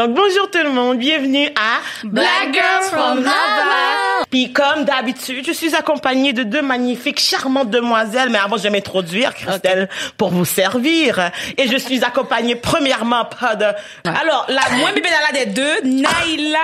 [0.00, 4.09] Donc bonjour tout le monde, bienvenue à Black Girls from Havana.
[4.30, 8.30] Puis comme d'habitude, je suis accompagnée de deux magnifiques, charmantes demoiselles.
[8.30, 11.30] Mais avant, je vais m'introduire, Christelle, pour vous servir.
[11.58, 13.66] Et je suis accompagnée premièrement pas de.
[14.04, 16.58] Alors la moins bébé des deux, Naila.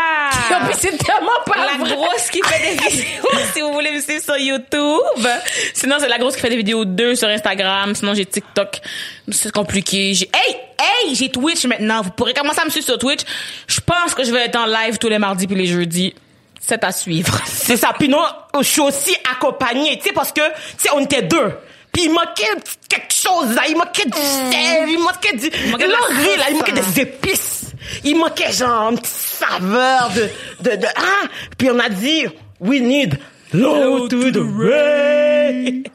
[0.79, 1.95] c'est tellement pas la vrai.
[1.95, 5.27] grosse qui fait des vidéos si vous voulez me suivre sur YouTube.
[5.75, 7.95] Sinon c'est la grosse qui fait des vidéos deux sur Instagram.
[7.95, 8.81] Sinon j'ai TikTok.
[9.31, 10.15] C'est compliqué.
[10.15, 12.03] J'ai hey hey j'ai Twitch maintenant.
[12.03, 13.23] Vous pourrez commencer à me suivre sur Twitch.
[13.67, 16.15] Je pense que je vais être en live tous les mardis puis les jeudis.
[16.67, 17.39] C'est à suivre.
[17.47, 17.93] C'est ça.
[17.97, 18.25] Puis non,
[18.59, 21.53] je suis aussi accompagnée, tu sais, parce que, tu sais, on était deux.
[21.93, 23.63] Puis il manquait quelque chose, là.
[23.69, 25.71] Il manquait du sel, il manquait du...
[25.71, 26.45] manquait la l'engrais, là.
[26.51, 27.73] Il manquait des épices.
[28.05, 30.29] Il manquait, genre, une petite saveur de...
[30.69, 31.29] de, de ah!
[31.57, 32.27] Puis on a dit,
[32.61, 33.17] we need
[33.53, 35.85] low to the rain.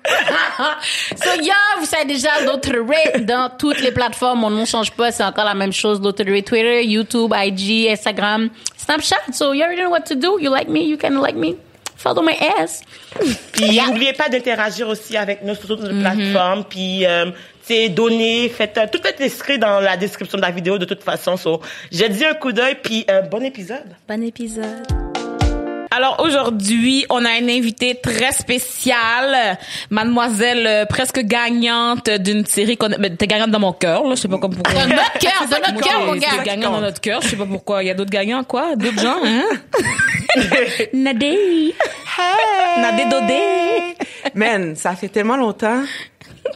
[1.15, 4.39] So, yeah, vous savez déjà, Ray dans toutes les plateformes.
[4.39, 5.11] Mon nom change pas.
[5.11, 5.99] C'est encore la même chose.
[6.01, 8.49] Ray Twitter, YouTube, IG, Instagram,
[8.85, 9.33] Snapchat.
[9.33, 10.39] So, you already know what to do.
[10.39, 11.55] You like me, you can like me.
[11.95, 12.81] Follow my ass.
[13.53, 16.63] Puis n'oubliez pas d'interagir aussi avec nous sur toutes les plateformes.
[16.63, 18.75] Puis, euh, tu sais, donner, faites...
[18.77, 21.37] euh, tout est inscrit dans la description de la vidéo de toute façon.
[21.37, 23.95] So, j'ai dit un coup d'œil, puis euh, bon épisode.
[24.07, 25.00] Bon épisode.
[25.93, 29.57] Alors aujourd'hui, on a une invitée très spéciale,
[29.89, 34.29] mademoiselle euh, presque gagnante d'une série qu'on t'es gagnante dans mon cœur, là, je sais
[34.29, 34.83] pas comme pourquoi.
[34.83, 36.29] Dans notre cœur, dans notre cœur, mon gars.
[36.37, 37.83] t'es gagnante dans notre cœur, je sais pas pourquoi.
[37.83, 38.77] Il y a d'autres gagnants, quoi?
[38.77, 39.43] D'autres gens, hein?
[40.93, 41.75] Nadé.
[42.77, 43.41] Nadé Dodé.
[44.33, 45.83] Man, ça fait tellement longtemps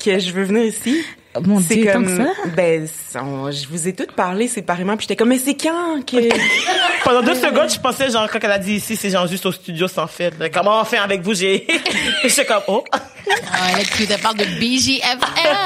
[0.01, 1.03] que je veux venir ici.
[1.43, 2.29] Mon c'est Dieu, tant comme, que ça?
[2.55, 2.87] ben,
[3.21, 6.17] on- je vous ai toutes parlé séparément, puis j'étais comme, mais c'est quand que...
[7.03, 9.51] Pendant deux secondes, je pensais, genre, quand elle a dit ici, c'est genre juste au
[9.51, 10.33] studio sans fait.
[10.53, 11.33] Comment on fait avec vous?
[11.33, 11.67] J'ai,
[12.23, 12.83] j'étais comme, oh.
[12.91, 15.17] Ah, là, tu te parles de BGFL.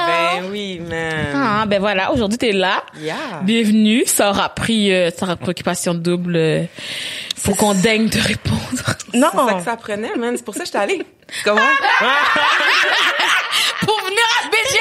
[0.07, 1.27] ben oui, man.
[1.35, 2.83] Ah, ben voilà, aujourd'hui t'es là.
[2.99, 3.15] Yeah.
[3.43, 4.03] Bienvenue.
[4.05, 6.35] Ça aura pris, euh, ça aura préoccupation double.
[6.37, 6.63] euh,
[7.37, 8.59] faut qu'on daigne te répondre.
[9.13, 9.27] Non.
[9.33, 10.35] C'est ça que ça prenait, man.
[10.37, 11.05] C'est pour ça que j'étais allée.
[11.43, 11.59] Comment?
[13.81, 14.78] Pour venir à BGFL, ça.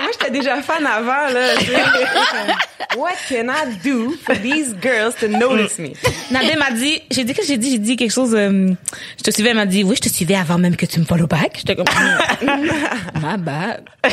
[0.00, 1.54] Moi, j'étais déjà fan avant, là.
[2.96, 5.90] What can I do for these girls to notice me?
[6.30, 8.70] Nadé m'a dit, j'ai dit que j'ai dit, j'ai dit quelque chose, euh,
[9.18, 11.04] je te suivais, elle m'a dit, oui, je te suivais avant même que tu me
[11.04, 11.52] follow back.
[11.58, 11.86] J'étais comme,
[13.20, 13.84] ma bad.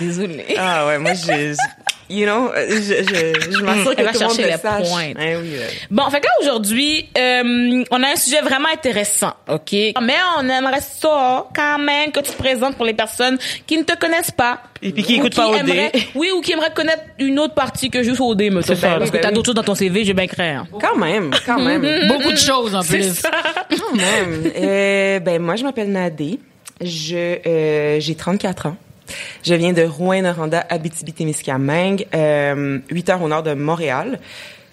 [0.00, 0.54] Désolée.
[0.58, 1.54] Ah ouais, moi, je...
[2.12, 4.88] You know, je, je, je m'assure que va tout le monde chercher le les sache.
[4.92, 5.68] Hein, oui, ouais.
[5.92, 9.72] Bon, fait que là, aujourd'hui, euh, on a un sujet vraiment intéressant, OK?
[9.72, 13.84] Mais on aimerait ça, quand même, que tu te présentes pour les personnes qui ne
[13.84, 14.60] te connaissent pas.
[14.82, 15.58] Et puis qui Ou écoutent pas OD.
[15.60, 18.92] aimeraient- Oui, ou qui aimeraient connaître une autre partie que juste OD, mais c'est ça,
[18.92, 18.98] ça.
[18.98, 19.34] Parce que ben t'as oui.
[19.34, 20.64] d'autres choses dans ton CV, j'ai bien craint.
[20.64, 20.66] hein.
[20.80, 21.82] Quand même, quand même.
[22.08, 23.22] Beaucoup de choses, en plus.
[23.22, 24.50] Quand même.
[24.56, 26.40] Euh, ben moi, je m'appelle Nadé.
[26.82, 27.14] Je
[27.46, 28.76] euh, j'ai 34 ans.
[29.42, 34.18] Je viens de Rouen-Noranda, Abitibi-Témiscamingue, euh, 8 heures au nord de Montréal.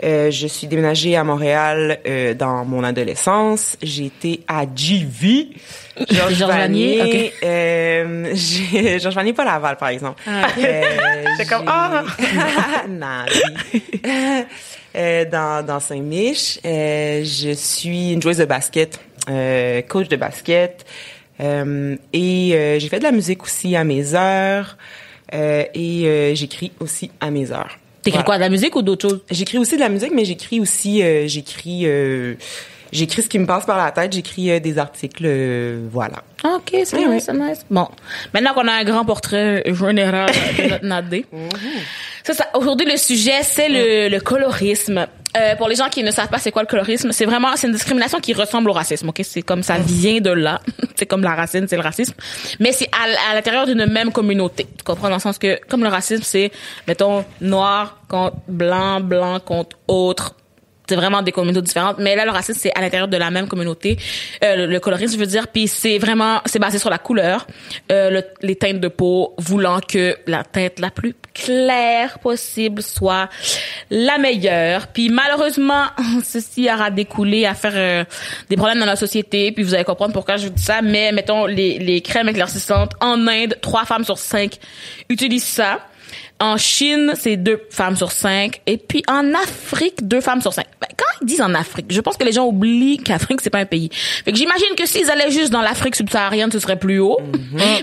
[0.04, 3.78] Euh, je suis déménagée à Montréal euh, dans mon adolescence.
[3.82, 5.50] J'ai été à GV.
[6.10, 7.34] Georges Vanier, Vanier.
[7.44, 8.36] Euh,
[9.00, 10.22] Georges Vanier, pas Laval, par exemple.
[10.28, 10.44] Euh,
[11.38, 12.04] C'est comme, ah!
[14.96, 16.60] Euh, dans, dans Saint-Mich.
[16.64, 19.00] Je suis une joueuse de basket,
[19.88, 20.86] coach de basket.
[21.40, 24.78] Euh, et euh, j'ai fait de la musique aussi à mes heures.
[25.34, 27.78] Euh, et euh, j'écris aussi à mes heures.
[28.02, 28.24] T'écris Voilà.
[28.26, 29.22] quoi, de la musique ou d'autres choses?
[29.30, 32.36] J'écris aussi de la musique, mais j'écris aussi, euh, j'écris, euh,
[32.94, 34.14] j'écris ce qui me passe par la tête.
[34.14, 36.24] J'écris euh, des articles, euh, voilà.
[36.46, 37.40] OK, c'est Oui, nice, oui.
[37.40, 37.66] nice.
[37.70, 37.88] Bon,
[38.34, 41.26] maintenant qu'on a un grand portrait général de notre Nadé.
[42.24, 42.48] C'est ça.
[42.54, 45.08] Aujourd'hui, le sujet, c'est le, le colorisme.
[45.38, 47.68] Euh, pour les gens qui ne savent pas c'est quoi le colorisme, c'est vraiment c'est
[47.68, 49.10] une discrimination qui ressemble au racisme.
[49.10, 50.62] Ok, c'est comme ça vient de là.
[50.96, 52.14] c'est comme la racine, c'est le racisme.
[52.60, 54.66] Mais c'est à, à l'intérieur d'une même communauté.
[54.78, 55.10] Tu comprends?
[55.10, 56.52] Dans le sens que comme le racisme, c'est
[56.88, 60.36] mettons noir contre blanc, blanc contre autre
[60.88, 63.48] c'est vraiment des communautés différentes mais là le racisme c'est à l'intérieur de la même
[63.48, 63.98] communauté.
[64.44, 67.46] Euh, le, le colorisme je veux dire puis c'est vraiment c'est basé sur la couleur.
[67.92, 73.30] Euh, le- les teintes de peau voulant que la teinte la plus claire possible soit
[73.90, 74.88] la meilleure.
[74.88, 75.86] Puis malheureusement
[76.24, 78.04] ceci aura découlé à faire euh,
[78.50, 81.12] des problèmes dans la société puis vous allez comprendre pourquoi je vous dis ça mais
[81.12, 84.56] mettons les les crèmes éclaircissantes en Inde trois femmes sur cinq
[85.10, 85.80] utilisent ça
[86.40, 88.62] en Chine, c'est deux femmes sur cinq.
[88.68, 90.66] Et puis en Afrique, deux femmes sur cinq.
[90.80, 93.58] Ben, quand ils disent en Afrique, je pense que les gens oublient qu'Afrique, c'est pas
[93.60, 93.90] un pays.
[94.24, 97.20] Fait que j'imagine que s'ils allaient juste dans l'Afrique subsaharienne, ce serait plus haut.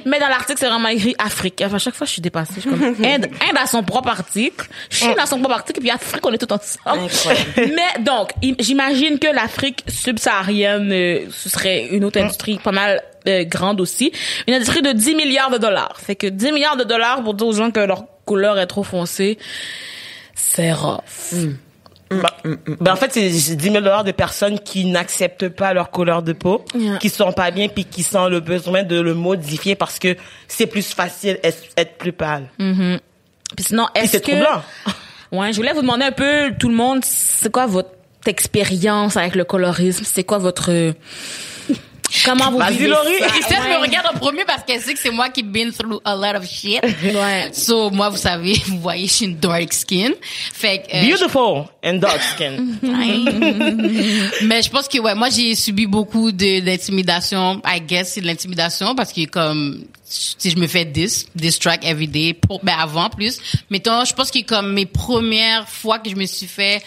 [0.07, 1.63] Mais dans l'article, c'est vraiment écrit Afrique.
[1.67, 2.55] Enfin, à chaque fois, je suis dépassée.
[2.57, 4.67] Je suis comme, Inde, Inde a son propre article.
[4.89, 5.81] Chine a son propre article.
[5.81, 7.05] Et puis Afrique, on est tout ensemble.
[7.07, 7.51] Incroyable.
[7.57, 13.03] Mais donc, im- j'imagine que l'Afrique subsaharienne, euh, ce serait une autre industrie pas mal
[13.27, 14.13] euh, grande aussi.
[14.47, 15.97] Une industrie de 10 milliards de dollars.
[16.01, 18.83] Fait que 10 milliards de dollars pour dire aux gens que leur couleur est trop
[18.83, 19.39] foncée,
[20.35, 21.35] c'est rough.
[22.11, 22.37] Bah,
[22.81, 26.33] ben, en fait, c'est 10 000 dollars de personnes qui n'acceptent pas leur couleur de
[26.33, 26.99] peau, Yeah.
[26.99, 30.17] qui sont pas bien, puis qui sont le besoin de le modifier parce que
[30.47, 32.45] c'est plus facile être être plus pâle.
[32.59, 34.31] Puis sinon, Puis est-ce c'est que...
[34.31, 34.63] troublant.
[35.33, 37.89] Ouais, je voulais vous demander un peu, tout le monde, c'est quoi votre
[38.27, 40.05] expérience avec le colorisme?
[40.07, 40.71] C'est quoi votre...
[42.25, 43.19] Comment vous Vas-y, vivez Laurie.
[43.21, 43.27] ça?
[43.29, 43.77] Christelle Ouais.
[43.79, 46.39] me regarde en premier parce qu'elle sait que c'est moi qui been through a lot
[46.39, 46.81] of shit.
[47.03, 47.51] Ouais.
[47.53, 50.11] So, moi, vous savez, vous voyez, je suis une dark skin.
[50.53, 52.57] Fait que, euh, Beautiful and dark skin.
[54.43, 57.61] Mais je pense que ouais, moi j'ai subi beaucoup de d'intimidation.
[57.67, 61.85] I guess c'est de l'intimidation parce que comme si je me fais dis diss track
[61.85, 63.39] every day pour ben avant plus.
[63.71, 66.83] Mettons, je pense que comme mes premières fois que je me suis fait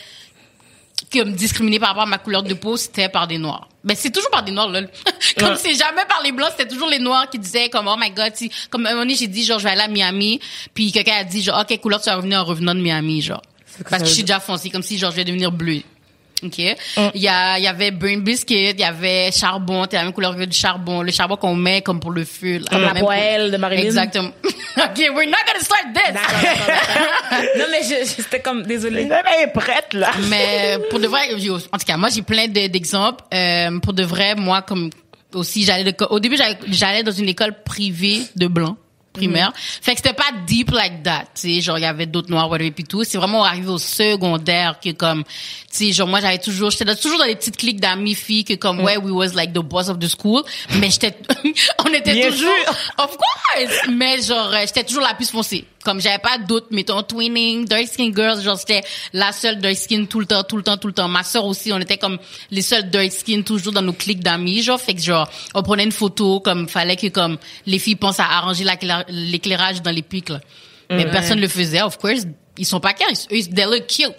[1.13, 3.67] comme discriminée par rapport à ma couleur de peau, c'était par des noirs.
[3.87, 4.81] Ben c'est toujours par des noirs là.
[5.39, 5.55] comme Ouais.
[5.55, 8.33] c'est jamais par les blancs, c'était toujours les noirs qui disaient comme oh my god,
[8.35, 10.39] si, comme un moment donné j'ai dit genre je vais aller à Miami,
[10.73, 13.41] puis quelqu'un a dit genre OK, couleur tu vas revenir en revenant de Miami genre.
[13.89, 15.81] Parce que je suis déjà foncée comme si genre je vais devenir bleu.
[16.43, 16.57] OK.
[16.59, 16.75] Il
[17.21, 20.35] y a il y avait Burn Biscuit, il y avait charbon, t'as la même couleur
[20.35, 22.59] que du charbon, le charbon qu'on met comme pour le feu.
[22.59, 22.65] là.
[22.69, 23.83] Comme la Même pour- poêle de Marilyn.
[23.83, 24.29] Exactement.
[24.77, 26.13] OK, we're not gonna start this.
[27.57, 29.09] non, mais c'était comme, désolée.
[29.09, 30.11] Elle est prête, là.
[30.29, 33.23] Mais pour de vrai, en tout cas, moi j'ai plein de- d'exemples.
[33.33, 34.89] Euh, pour de vrai, moi comme
[35.33, 38.77] aussi j'allais de- au début j'allais- j'allais dans une école privée de blancs
[39.17, 39.51] primaire.
[39.55, 42.49] Fait que c'était pas deep like that, tu sais, genre il y avait d'autres noirs
[42.49, 45.31] whatever puis tout, c'est vraiment arrivé au secondaire que comme tu
[45.87, 48.79] sais genre moi j'avais toujours j'étais toujours dans les petites cliques d'amis filles que comme
[48.81, 50.43] ouais we was like the boss of the school,
[50.79, 51.15] mais j'étais
[51.85, 52.75] on était Bien toujours sûr.
[52.99, 55.65] of course, mais genre j'étais toujours la plus foncée.
[55.87, 60.03] Comme j'avais pas d'autres mettons twinning, dark skin girls, genre j'étais la seule dark skin
[60.03, 61.07] tout le temps, tout le temps, tout le temps.
[61.07, 62.17] Ma sœur aussi, on était comme
[62.51, 65.85] les seules dark skin toujours dans nos clics d'amis, genre fait que genre on prenait
[65.85, 70.01] une photo comme fallait que comme les filles pensent à arranger la- l'éclairage dans les
[70.01, 70.41] pics là.
[70.89, 72.25] Mais personne le faisait, of course.
[72.59, 74.11] Ils sont pas cœurs, ils, ils they look cute.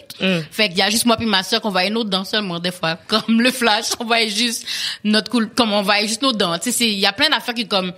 [0.49, 2.71] Fait qu'il y a juste moi puis ma sœur qu'on voyait nos dents seulement des
[2.71, 2.95] fois.
[3.07, 4.65] Comme le flash, on voyait juste
[5.03, 6.57] notre cool, comme on voyait juste nos dents.
[6.57, 7.91] Tu sais, il y a plein d'affaires qui comme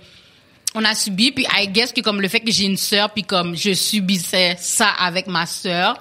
[0.74, 3.24] on a subi puis I guess que comme le fait que j'ai une sœur puis
[3.24, 6.00] comme je subissais ça avec ma sœur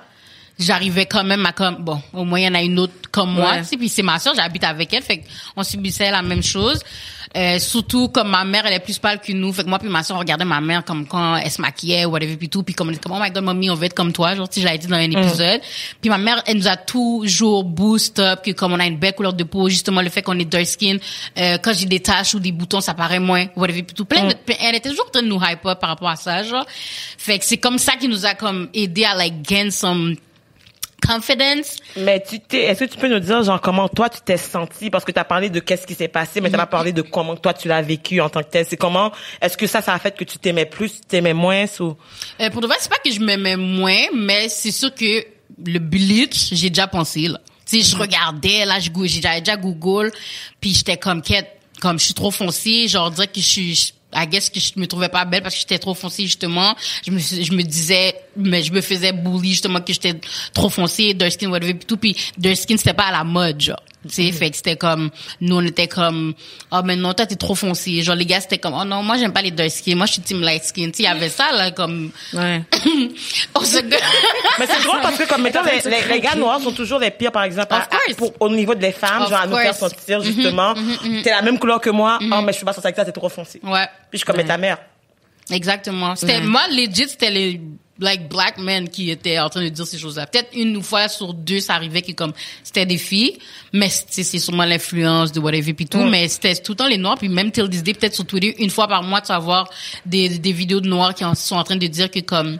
[0.61, 3.31] j'arrivais quand même à comme bon au moins il y en a une autre comme
[3.33, 3.59] moi Ouais.
[3.61, 5.23] tu sais puis c'est ma sœur j'habite avec elle fait
[5.55, 6.79] qu'on subissait la même chose.
[7.33, 9.87] Euh, surtout comme ma mère elle est plus pâle que nous fait que moi puis
[9.87, 12.61] ma sœur on regardait ma mère comme quand elle se maquillait ou whatever puis tout
[12.61, 14.55] puis comme on comme oh my god mommy on veut être comme toi genre tu
[14.55, 15.61] sais je l'avais dit dans un épisode.
[16.01, 19.13] Puis ma mère elle nous a toujours boost up que comme on a une belle
[19.15, 20.97] couleur de peau justement le fait qu'on est dark skin
[21.37, 24.03] euh, quand j'ai des taches ou des boutons ça paraît moins whatever puis tout.
[24.05, 26.43] Plein de elle était toujours en train de nous hype up par rapport à ça
[26.43, 26.65] genre.
[27.17, 30.15] Fait que c'est comme ça qui nous a comme aidé à like gain some
[31.05, 34.37] confidence Mais tu t'es, est-ce que tu peux nous dire, genre, comment toi tu t'es
[34.37, 34.89] senti?
[34.89, 37.01] Parce que tu as parlé de qu'est-ce qui s'est passé, mais t'as pas parlé de
[37.01, 38.65] comment toi tu l'as vécu en tant que tel.
[38.67, 39.11] C'est comment,
[39.41, 41.95] est-ce que ça, ça a fait que tu t'aimais plus, tu t'aimais moins, ou?
[42.39, 45.25] Euh, pour de vrai, c'est pas que je m'aimais moins, mais c'est sûr que
[45.65, 47.39] le bleach, j'ai déjà pensé, là.
[47.65, 50.11] Tu sais, je regardais, là, j'avais déjà Google,
[50.59, 54.27] puis j'étais comme, quête, comme je suis trop foncée, genre, dire que je suis, I
[54.27, 56.75] guess que je me trouvais pas belle parce que j'étais trop foncée, justement.
[57.05, 60.19] Je me, je me disais, mais je me faisais bully, justement, que j'étais
[60.53, 63.81] trop foncée, dark skin, whatever, tout, puis dark skin, c'était pas à la mode, genre.
[64.07, 65.11] Tu sais, fait que c'était comme,
[65.41, 66.33] nous, on était comme,
[66.71, 68.01] oh, mais non, toi, t'es trop foncé.
[68.01, 69.95] Genre, les gars, c'était comme, oh non, moi, j'aime pas les dark skin.
[69.95, 70.85] Moi, je suis team light skin.
[70.89, 72.63] Tu sais, il y avait ça, là, comme, Ouais.
[73.55, 73.77] on se
[74.59, 77.11] Mais c'est drôle parce que comme mettons les, les, les gars noirs sont toujours les
[77.11, 79.75] pires par exemple Of à- pour, au niveau des femmes Of genre à nous faire
[79.75, 80.73] sentir justement
[81.23, 82.19] t'es la même couleur que moi.
[82.21, 83.59] Oh mais je suis pas sortie avec toi t'es trop foncé.
[83.63, 83.85] Ouais.
[84.09, 84.77] puis je suis comme mais ta mère.
[85.49, 86.15] Exactement.
[86.15, 87.61] C'était, moi, legit, c'était les,
[88.01, 90.25] like, black men qui étaient en train de dire ces choses-là.
[90.27, 93.37] Peut-être une fois sur deux, ça arrivait que comme, c'était des filles,
[93.71, 96.97] mais c'est, c'est sûrement l'influence de whatever puis tout, mais c'était tout le temps les
[96.97, 99.39] noirs, puis même till this day, peut-être sur Twitter, une fois par mois, tu vas
[99.39, 99.69] voir
[100.05, 102.57] des, des vidéos de noirs qui en- sont en train de dire que comme,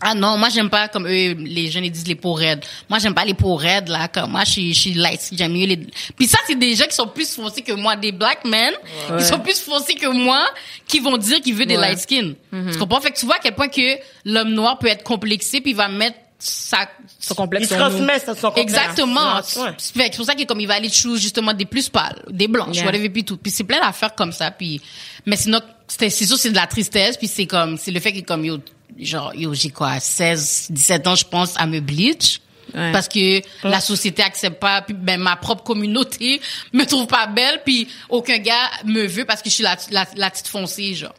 [0.00, 2.64] ah non, moi j'aime pas comme eux les jeunes ils disent les peaux raides.
[2.88, 5.52] Moi j'aime pas les peaux raides là comme moi je suis je suis light, j'aime
[5.52, 5.76] mieux les
[6.16, 8.72] Puis ça c'est des gens qui sont plus foncés que moi, des black men,
[9.18, 10.44] ils sont plus foncés que moi
[10.86, 11.88] qui vont dire qu'ils veulent des Ouais.
[11.90, 12.34] light skin.
[12.72, 13.00] Tu comprends?
[13.00, 15.76] Fait que tu vois à quel point que l'homme noir peut être complexé puis il
[15.76, 16.88] va mettre sa
[17.18, 17.90] Son il complexe se sur nous.
[17.96, 18.72] transmet ça son complexe.
[18.72, 19.36] Exactement.
[19.38, 19.42] Ouais.
[19.42, 22.22] Fait que C'est pour ça que comme il va aller choose justement des plus pâles,
[22.30, 22.86] des blanches, Yeah.
[22.86, 23.36] whatever puis tout.
[23.36, 24.52] Puis c'est plein d'affaires comme ça.
[24.52, 24.80] Puis
[25.26, 27.16] mais sinon c'est sûr c'est de la tristesse.
[27.16, 28.58] Puis c'est comme c'est le fait que comme yo
[29.00, 32.40] genre yo j'ai quoi 16 17 ans je pense à me bleach.
[32.74, 32.92] Ouais.
[32.92, 36.38] Parce que la société accepte pas, puis ben ma propre communauté
[36.74, 40.06] me trouve pas belle, puis aucun gars me veut parce que je suis la, la,
[40.16, 41.14] la petite foncée, genre.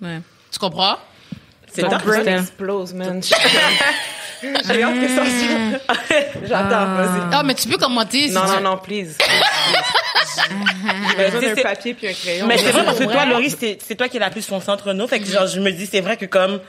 [0.00, 0.20] Ouais.
[0.50, 0.96] Tu comprends?
[1.70, 2.36] c'est Mon brain ça.
[2.38, 3.20] explose, man.
[4.42, 5.98] J'ai hâte que ça sorte.
[6.48, 7.20] J'attends, vas-y.
[7.32, 8.28] Ah, mais tu peux commenter.
[8.28, 9.16] si Non, tu- non, non, please.
[11.16, 12.46] J'ai besoin d'un papier puis un crayon.
[12.46, 14.70] mais c'est vrai parce que toi Laurie c'est c'est toi qui es la plus foncée
[14.70, 16.60] entre nous fait que genre je me dis c'est vrai que comme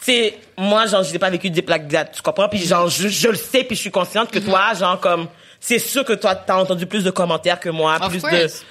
[0.00, 2.48] sais, moi, genre, je n'ai pas vécu des plaques dates, tu comprends?
[2.48, 5.28] Puis genre, je, je le sais, puis je suis consciente que toi, genre, comme,
[5.60, 8.28] c'est sûr que toi, t'as entendu plus de commentaires que moi, Of plus de...
[8.28, 8.64] course.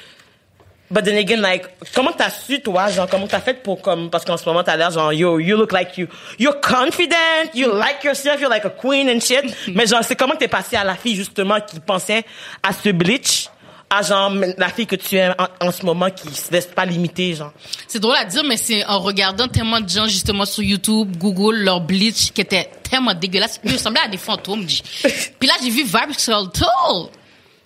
[0.91, 4.25] But then again, like, comment t'as su, toi, genre, comment t'as fait pour, comme, parce
[4.25, 6.07] qu'en ce moment, t'as l'air, genre, yo, you look like you,
[6.39, 9.55] you're confident, you like yourself, you're like a queen and shit.
[9.75, 12.23] Mais genre, c'est comment t'es passé à la fille, justement, qui pensait
[12.63, 13.49] à ce bleach,
[13.89, 16.85] à genre, la fille que tu es en, en ce moment, qui se laisse pas
[16.85, 17.51] limiter, genre.
[17.87, 21.57] C'est drôle à dire, mais c'est en regardant tellement de gens, justement, sur YouTube, Google,
[21.57, 23.59] leur bleach, qui était tellement dégueulasse.
[23.63, 24.65] Ils ressemblaient à des fantômes.
[25.39, 26.15] Puis là, j'ai vu Vibes
[26.53, 27.09] Toll.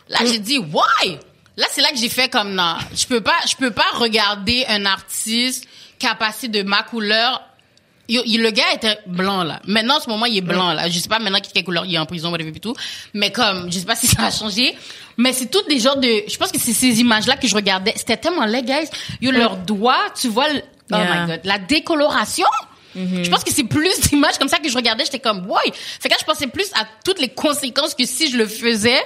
[0.09, 1.17] Là, j'ai dit, why?
[1.57, 4.65] Là, c'est là que j'ai fait comme, non, je peux pas, je peux pas regarder
[4.67, 5.67] un artiste
[5.99, 7.41] qui a passé de ma couleur
[8.09, 9.61] le gars était blanc là.
[9.65, 10.89] Maintenant en ce moment il est blanc là.
[10.89, 12.75] Je sais pas maintenant quelle couleur il est en prison whatever et tout.
[13.13, 14.75] Mais comme je sais pas si ça a changé.
[15.17, 16.23] Mais c'est toutes des genres de.
[16.27, 17.93] Je pense que c'est ces images là que je regardais.
[17.95, 18.89] C'était tellement laid guys.
[19.21, 20.47] Yo leurs doigts, tu vois.
[20.51, 21.25] Oh Yeah.
[21.25, 22.45] my god, la décoloration.
[22.95, 25.05] Je pense que c'est plus d'images comme ça que je regardais.
[25.05, 25.71] J'étais comme ouais.
[25.73, 28.99] Fait que là je pensais plus à toutes les conséquences que si je le faisais.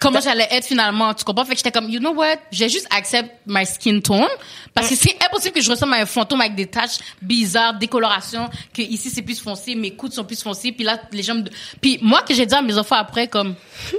[0.00, 1.44] Comment j'allais être finalement, tu comprends?
[1.44, 2.36] Fait que j'étais comme, you know what?
[2.50, 4.26] J'ai juste accept my skin tone.
[4.74, 8.50] Parce que c'est impossible que je ressemble à un fantôme avec des taches bizarres, décoloration,
[8.74, 11.44] que ici c'est plus foncé, mes coudes sont plus foncés, puis là, les me...
[11.80, 13.54] Puis moi, que j'ai dit à mes enfants après, comme,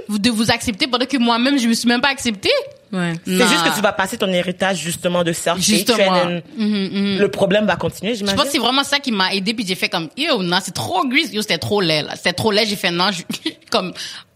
[0.08, 2.52] de vous accepter pendant que moi-même, je me suis même pas acceptée.
[2.92, 3.14] Ouais.
[3.26, 6.40] C'est juste que tu vas passer ton héritage, justement, de self Justement.
[6.56, 9.74] Le problème va continuer, Je pense que c'est vraiment ça qui m'a aidé puis j'ai
[9.74, 12.66] fait comme yo non c'est trop gris yo c'était trop laid là c'était trop laid
[12.66, 13.22] j'ai fait non je-
[13.70, 13.92] comme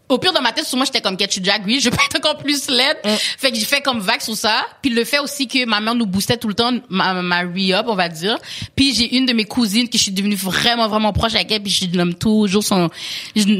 [0.09, 2.37] au pire dans ma tête moi j'étais comme suis déjà gris je peux être encore
[2.39, 2.99] plus laide.
[3.05, 4.67] Fait que j'ai fait comme vague sur ça.
[4.83, 7.87] Puis le fait aussi que ma mère nous boostait tout le temps ma, ma re-up
[7.89, 8.39] on va dire.
[8.77, 11.63] Puis j'ai une de mes cousines que je suis devenue vraiment vraiment proche avec elle.
[11.63, 12.91] Puis je nomme toujours son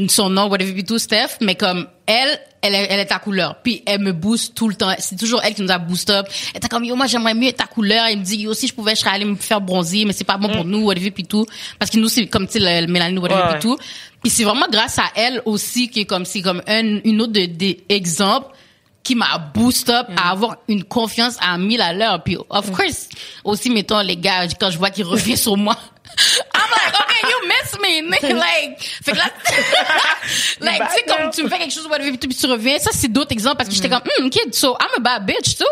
[0.07, 1.37] son nom whatever puis tout Steph.
[1.41, 3.57] Mais comme elle elle est, elle est ta couleur.
[3.61, 4.93] Puis elle me booste tout le temps.
[4.97, 6.25] C'est toujours elle qui nous a boost up.
[6.53, 8.05] Elle était comme, yo, moi, j'aimerais mieux être ta couleur.
[8.09, 10.23] Elle me dit, yo, si je pouvais, je serais allée me faire bronzer, mais c'est
[10.23, 11.45] pas bon pour nous, whatever, puis tout.
[11.77, 13.77] Parce que nous, c'est comme, tu sais, mélanine, whatever, Ouais, puis tout.
[14.21, 17.47] Puis c'est vraiment grâce à elle aussi que comme, c'est comme un, une autre de-
[17.47, 18.55] des exemples
[19.03, 22.23] qui m'a boost up à avoir une confiance à 1000 à l'heure.
[22.23, 23.09] Puis, of course,
[23.43, 25.77] aussi, mettons, les gars, quand je vois qu'ils reviennent sur moi,
[26.73, 28.33] like, okay, you miss me.
[28.33, 29.25] like, fait que là,
[30.61, 32.79] like, tu sais, comme tu me fais quelque chose, whatever, puis tu reviens.
[32.79, 35.57] Ça, c'est d'autres exemples parce que j'étais comme, hmm, kid, so I'm a bad bitch
[35.57, 35.65] too.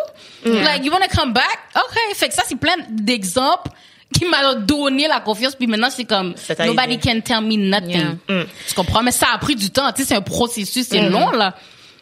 [0.45, 1.59] Like, you wanna come back?
[1.75, 2.15] Okay.
[2.15, 3.69] Fait que ça, c'est plein d'exemples
[4.13, 6.33] qui m'a donné la confiance puis maintenant c'est comme
[6.65, 8.45] nobody can tell me nothing Yeah.
[8.67, 9.03] tu comprends?
[9.03, 11.55] Mais ça a pris du temps tu sais c'est un processus c'est long là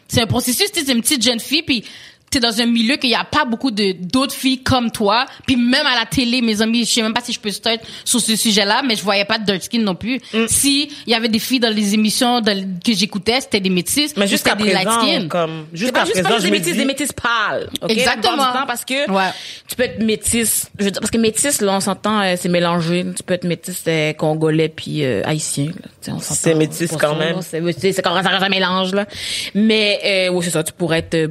[0.08, 1.84] c'est un processus tu sais c'est une petite jeune fille puis
[2.30, 5.56] t'es dans un milieu qu'il y a pas beaucoup de d'autres filles comme toi puis
[5.56, 8.20] même à la télé mes amis je sais même pas si je peux start sur
[8.20, 11.14] ce sujet là mais je voyais pas de dark skin non plus si il y
[11.14, 14.62] avait des filles dans les émissions dans- que j'écoutais c'était des métis Mais jusqu'à c'était
[14.64, 16.84] des light présent, skin comme, jusqu'à juste présent, pas je des me métis, dis- des
[16.84, 17.68] métis pâles.
[17.88, 18.36] Exactement.
[18.52, 19.30] Temps, parce que Ouais.
[19.68, 22.48] tu peux être métis, je veux dire, parce que métis, là, on s'entend, euh, c'est
[22.48, 23.04] mélangé.
[23.16, 25.66] Tu peux être métis euh, congolais puis euh, haïtien.
[25.66, 26.14] Là.
[26.14, 26.20] On.
[26.20, 27.40] C'est métis Pour quand même.
[27.42, 27.60] C'est
[28.02, 29.06] quand reste un mélange là.
[29.54, 30.62] Mais euh, oui, c'est ça.
[30.62, 31.26] Tu pourrais être euh,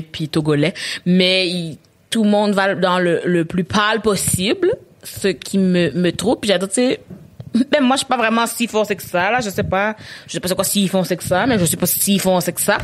[0.00, 0.74] puis togolais,
[1.06, 1.78] mais il-
[2.10, 4.72] tout le monde va dans le, le plus pâle possible,
[5.02, 6.36] ce qui me me trouve.
[6.40, 7.00] Puis j'adore, tu sais.
[7.70, 9.94] Ben moi je suis pas vraiment si foncé que ça là, je sais pas,
[10.26, 12.52] je sais pas c'est quoi si foncé que ça, mais je suis pas si foncé
[12.52, 12.78] que ça.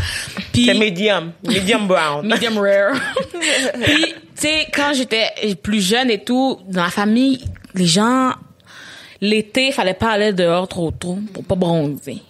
[0.52, 1.32] Puis C'est medium.
[1.44, 2.24] Medium brown.
[2.26, 2.94] medium rare.
[3.84, 5.26] Puis, tu sais, quand j'étais
[5.60, 8.30] plus jeune et tout, dans la famille, les gens,
[9.20, 12.22] l'été, fallait pas aller dehors trop tôt pour pas bronzer.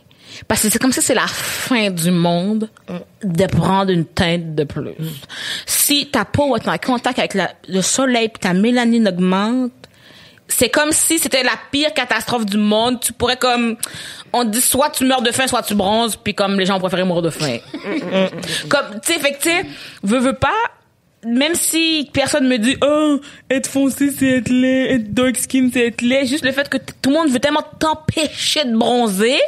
[0.48, 2.68] Parce que c'est comme si c'est la fin du monde
[3.22, 4.94] de prendre une teinte de plus.
[5.66, 7.36] Si ta peau est en contact avec
[7.68, 9.72] le soleil puis ta mélanine augmente,
[10.50, 13.00] c'est comme si c'était la pire catastrophe du monde.
[13.00, 13.76] Tu pourrais comme,
[14.32, 17.04] on dit soit tu meurs de faim, soit tu bronzes, puis comme les gens préféré
[17.04, 17.58] mourir de faim.
[18.68, 19.68] comme, tu sais, fait que tu
[20.02, 20.48] veux, veux pas,
[21.24, 23.20] même si personne me dit, oh,
[23.50, 26.78] être foncé, c'est être laid, être dark skin, c'est être laid, juste le fait que
[26.78, 29.38] tout le monde veut tellement t'empêcher de bronzer,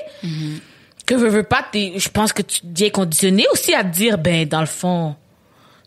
[1.16, 4.61] que veux, pas, je pense que tu deviens conditionné aussi à te dire, ben, dans
[4.61, 5.16] le fond,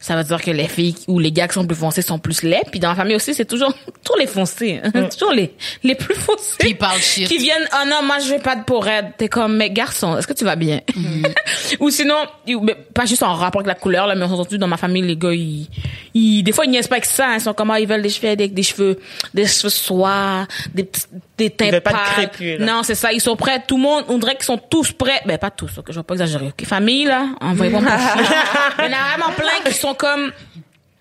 [0.06, 2.44] ça veut dire que les filles ou les gars qui sont plus foncés sont plus
[2.44, 2.62] laids.
[2.70, 4.80] Puis dans la famille aussi, c'est toujours, toujours les foncés.
[4.84, 4.92] hein.
[5.12, 6.58] toujours les, les plus foncés.
[6.60, 7.28] Qui parlent shit.
[7.28, 9.08] Qui viennent, oh non, moi je vais pas de peau raide.
[9.18, 10.82] T'es comme, mais garçon, est-ce que tu vas bien?
[11.80, 12.58] ou sinon, ils-
[12.94, 15.16] pas juste en rapport avec la couleur, là, mais on s'entend dans ma famille, les
[15.18, 15.68] gars, ils,
[16.14, 17.28] ils- des fois, ils niaisent pas avec ça.
[17.30, 17.36] hein.
[17.36, 19.00] Ils sont comme, ah, ils veulent des cheveux avec des cheveux,
[19.34, 20.88] des cheveux soirs, des
[21.38, 22.66] des teintes veulent pas de crépus, là.
[22.66, 23.12] Non, c'est ça.
[23.12, 23.62] Ils sont prêts.
[23.68, 25.20] Tout le monde, on dirait qu'ils sont tous prêts.
[25.26, 26.48] Ben, pas tous, ok, je vais pas exagérer.
[26.48, 27.82] Ok, famille, là, envoyez-moi
[28.80, 30.32] il y en a vraiment plein qui sont comme,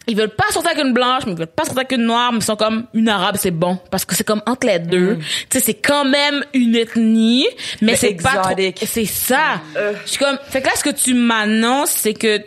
[0.07, 2.33] ils veulent pas sortir avec une blanche, mais ils veulent pas sortir avec une noire,
[2.33, 3.79] mais ils sont comme une arabe, c'est bon.
[3.91, 5.17] Parce que c'est comme entre les deux.
[5.17, 7.47] Tu sais, c'est quand même une ethnie,
[7.81, 9.61] mais Mais c'est pas trop, c'est ça.
[10.05, 12.41] Je suis comme, fait que là, ce que tu m'annonces, c'est que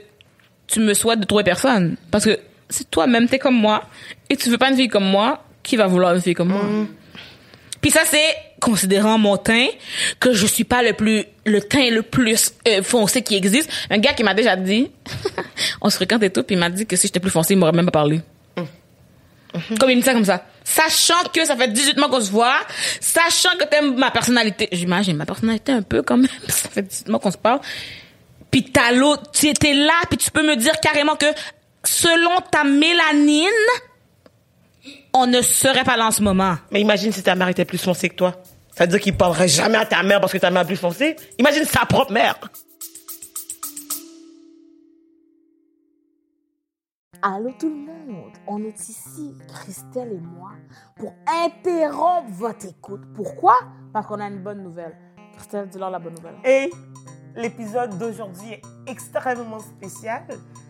[0.67, 1.95] tu me souhaites de trouver personne.
[2.11, 2.37] Parce que
[2.69, 3.83] si toi-même t'es comme moi,
[4.29, 6.65] et tu veux pas une fille comme moi, qui va vouloir une fille comme moi?
[7.81, 9.67] Puis ça, c'est considérant mon teint,
[10.19, 13.69] que je suis pas le plus, le teint le plus euh, foncé qui existe.
[13.89, 14.89] Un gars qui m'a déjà dit,
[15.81, 17.57] on se fréquente et tout, puis il m'a dit que si j'étais plus foncé, il
[17.57, 18.21] m'aurait même pas parlé.
[19.79, 20.45] Comme il me dit ça comme ça.
[20.63, 22.59] Sachant que ça fait 18 mois qu'on se voit,
[22.99, 24.67] sachant que t'aimes ma personnalité.
[24.71, 26.27] J'imagine ma personnalité un peu quand même.
[26.47, 27.61] Ça fait 18 mois qu'on se parle.
[28.51, 31.25] Puis t'as l'autre, tu étais là, puis tu peux me dire carrément que
[31.83, 33.47] selon ta mélanine,
[35.17, 36.55] on ne serait pas là en ce moment.
[36.71, 38.35] Mais imagine si ta mère était plus foncée que toi.
[38.75, 40.77] Ça veut dire qu'il parlerait jamais à ta mère parce que ta mère est plus
[40.77, 41.15] foncée.
[41.39, 42.39] Imagine sa propre mère.
[47.23, 50.51] Allô tout le monde, on est ici, Christelle et moi,
[50.95, 53.01] pour interrompre votre écoute.
[53.15, 53.55] Pourquoi?
[53.91, 54.95] Parce qu'on a une bonne nouvelle.
[55.35, 56.35] Christelle, dis-leur la bonne nouvelle.
[56.45, 56.69] Et
[57.35, 60.25] l'épisode d'aujourd'hui est extrêmement spécial.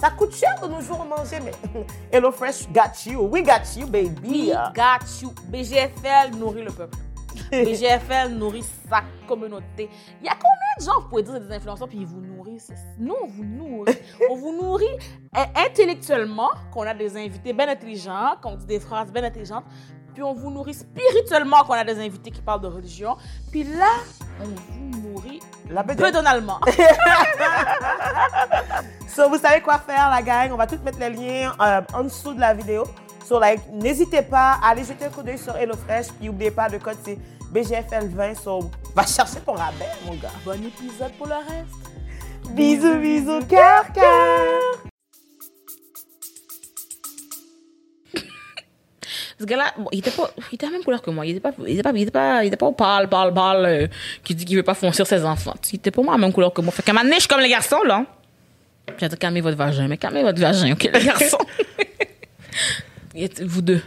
[0.00, 1.52] ça coûte cher de nos jours manger, mais
[2.12, 3.20] Hello Fresh got you.
[3.20, 4.28] We got you, baby.
[4.28, 5.32] We got you.
[5.48, 6.96] BGFL nourrit le peuple.
[7.52, 9.90] BGFL nourrit sa communauté.
[10.20, 12.72] Il y a combien de gens, vous pouvez dire, des influenceurs, puis ils vous nourrissent?
[12.98, 13.92] Nous, on vous nourrit.
[14.30, 14.86] on vous nourrit
[15.36, 19.64] euh, intellectuellement, qu'on a des invités bien intelligents, qu'on dit des phrases bien intelligentes,
[20.14, 23.16] puis on vous nourrit spirituellement, qu'on a des invités qui parlent de religion.
[23.50, 23.90] Puis là,
[24.40, 25.09] on vous nourrit
[25.70, 26.06] La bedaine.
[26.06, 26.60] bedonalement.
[29.14, 30.52] So, vous savez quoi faire, la gang?
[30.52, 32.84] On va tout mettre les liens euh, en dessous de la vidéo.
[33.26, 36.06] So, like, n'hésitez pas à aller jeter un coup d'œil sur HelloFresh.
[36.12, 37.18] Puis, n'oubliez pas, le code, c'est
[37.52, 38.36] BGFL20.
[38.36, 40.30] So, va chercher ton rabais, mon gars.
[40.44, 42.50] bon épisode pour le reste.
[42.50, 44.89] Bisous, bisous, cœur, cœur.
[49.40, 51.24] Ce gars-là, bon, il était pas, il était la même couleur que moi.
[51.24, 53.32] Il était pas, il était pas, il était pas, il était pas au pâle, pâle,
[53.32, 53.86] pâle, euh,
[54.22, 55.54] qui dit qu'il veut pas foncer ses enfants.
[55.72, 56.70] Il était pas moi la même couleur que moi.
[56.72, 58.04] Fait qu'à donné, je suis comme les garçons, là.
[58.98, 61.38] J'ai dit, calmez votre vagin, mais calmez votre vagin, ok, les garçons.
[63.42, 63.80] Vous deux.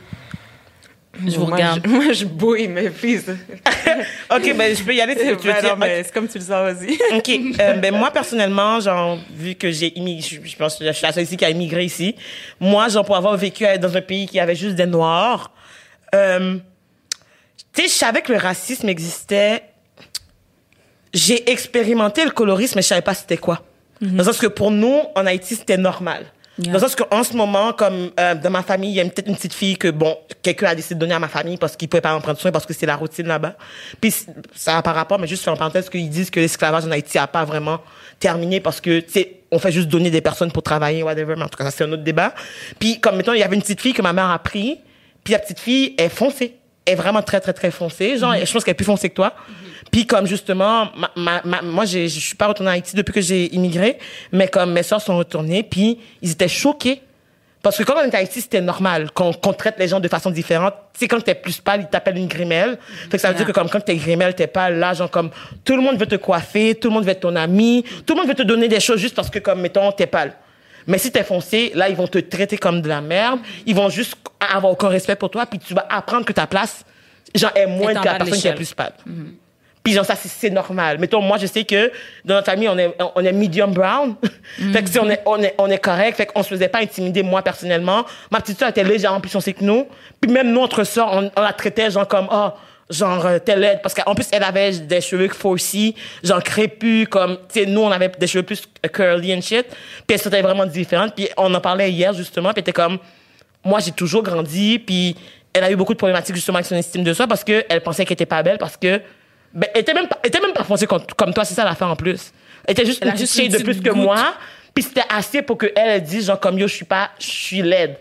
[1.25, 1.81] Je vous moi, regarde.
[1.85, 3.23] Je, moi, je bouille, mais please.
[4.35, 5.61] OK, ben, je peux y aller si tu veux.
[5.61, 5.77] Non, Ok.
[5.79, 6.97] mais c'est comme tu le sens, vas-y.
[7.15, 7.29] OK.
[7.59, 11.05] Euh, ben, moi, personnellement, genre, vu que j'ai immigré, je, je pense que je suis
[11.05, 12.15] la seule ici qui a immigré ici.
[12.59, 15.51] Moi, genre, pour avoir vécu dans un pays qui avait juste des Noirs,
[16.15, 16.57] euh,
[17.73, 19.63] tu sais, je savais que le racisme existait.
[21.13, 23.63] J'ai expérimenté le colorisme, mais je savais pas c'était quoi.
[24.01, 26.25] Dans le sens que pour nous, en Haïti, c'était normal.
[26.59, 29.27] Dans le sens qu'en ce moment, comme euh, dans ma famille, il y a peut-être
[29.27, 31.89] une petite fille que, bon, quelqu'un a décidé de donner à ma famille parce qu'il
[31.89, 33.55] pouvait pas en prendre soin parce que c'est la routine là-bas.
[33.99, 34.13] Puis
[34.53, 37.17] ça a par rapport, mais juste faire en parenthèse qu'ils disent que l'esclavage en Haïti
[37.17, 37.79] a pas vraiment
[38.19, 41.43] terminé parce que, tu sais, on fait juste donner des personnes pour travailler, whatever, mais
[41.43, 42.35] en tout cas, ça, c'est un autre débat.
[42.77, 44.79] Puis, comme, mettons, il y avait une petite fille que ma mère a pris,
[45.23, 46.55] puis la petite fille est foncée.
[46.85, 48.17] Elle est vraiment très, très, très foncée.
[48.17, 49.33] Genre, je pense qu'elle est plus foncée que toi.
[49.93, 53.21] Puis comme justement, ma, ma, ma- moi, je suis pas retournée en Haïti depuis que
[53.21, 53.97] j'ai immigré,
[54.33, 57.01] mais comme mes soeurs sont retournées, puis ils étaient choqués
[57.61, 60.07] Parce que quand on est à Haïti, c'était normal qu'on qu'on traite les gens de
[60.09, 60.73] façon différente.
[60.93, 62.77] Tu sais, quand t'es plus pâle, ils t'appellent une grimelle.
[63.09, 65.29] Fait que ça veut dire que comme quand t'es grimelle, t'es pâle, là, genre comme
[65.63, 68.19] tout le monde veut te coiffer, tout le monde veut être ton ami, tout le
[68.19, 70.33] monde veut te donner des choses juste parce que comme, mettons, t'es pâle.
[70.87, 73.39] Mais si t'es foncé, là, ils vont te traiter comme de la merde.
[73.65, 74.15] Ils vont juste
[74.53, 76.83] avoir aucun respect pour toi, puis tu vas apprendre que ta place,
[77.33, 78.91] genre, est moins que la personne qui est plus pâle.
[79.83, 80.97] Puis genre ça c'est- normal.
[80.99, 81.91] Mettons moi je sais que
[82.23, 84.15] dans notre famille on est on est medium brown.
[84.71, 86.79] fait que si on est on est on est correct, fait qu'on se faisait pas
[86.79, 88.05] intimider moi personnellement.
[88.31, 89.87] Ma petite sœur était légèrement plus foncée que nous.
[90.21, 92.49] Puis même nous entre sœurs on, on la traitait genre comme oh
[92.89, 97.37] genre euh, t'es laide parce qu'en plus elle avait des cheveux foncés, genre crépus comme
[97.51, 99.65] tu sais nous on avait des cheveux plus curly and shit.
[99.67, 101.13] Puis elle c'était vraiment différente.
[101.15, 102.99] Puis on en parlait hier justement, puis était comme
[103.65, 105.15] moi j'ai toujours grandi puis
[105.51, 107.81] elle a eu beaucoup de problématiques justement avec son estime de soi parce que elle
[107.81, 109.01] pensait qu'elle était pas belle parce que
[109.53, 111.63] ben, elle était même pas, elle était même pas foncée comme, comme toi c'est ça
[111.63, 112.31] l'affaire en plus
[112.65, 113.97] elle était juste Elle une petite de plus que goutte.
[113.97, 114.33] moi
[114.73, 117.25] puis c'était assez pour que elle, elle dise genre comme yo je suis pas je
[117.27, 117.97] suis laide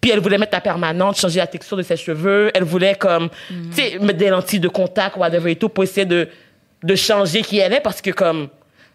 [0.00, 3.28] puis elle voulait mettre la permanente changer la texture de ses cheveux elle voulait comme
[3.50, 3.70] Mm.
[3.70, 6.28] tu sais mettre des lentilles de contact ou whatever et tout pour essayer de
[6.82, 8.48] de changer qui elle est parce que comme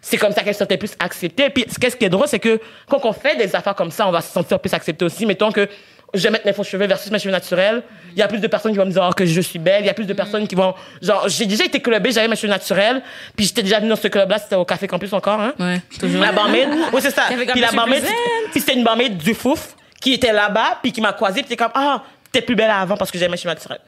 [0.06, 1.50] c'est comme ça qu'elle se sentait plus acceptée.
[1.50, 4.06] Puis, ce qu'est-ce qui est drôle, c'est que quand on fait des affaires comme ça,
[4.06, 5.26] on va se sentir plus accepté aussi.
[5.26, 5.66] Mettons que
[6.14, 7.84] je vais mettre mes faux cheveux versus mes cheveux naturels.
[8.12, 9.84] Il y a plus de personnes qui vont me dire oh, que je suis belle.
[9.84, 10.74] Il y a plus de personnes qui vont...
[11.02, 13.02] Genre, j'ai déjà été clubée, j'avais mes cheveux naturels.
[13.36, 15.54] Puis j'étais déjà venue dans ce club-là, c'était au Café Campus encore, hein.
[15.60, 16.22] Ouais, toujours.
[16.22, 17.24] La barmaid, oui, c'est ça.
[17.30, 18.04] Puis la barmaid,
[18.52, 21.56] puis c'était une barmaid du fouf qui était là-bas, puis qui m'a croisée, puis t'es
[21.56, 23.80] comme, ah, t'es plus belle avant parce que j'avais mes cheveux naturels.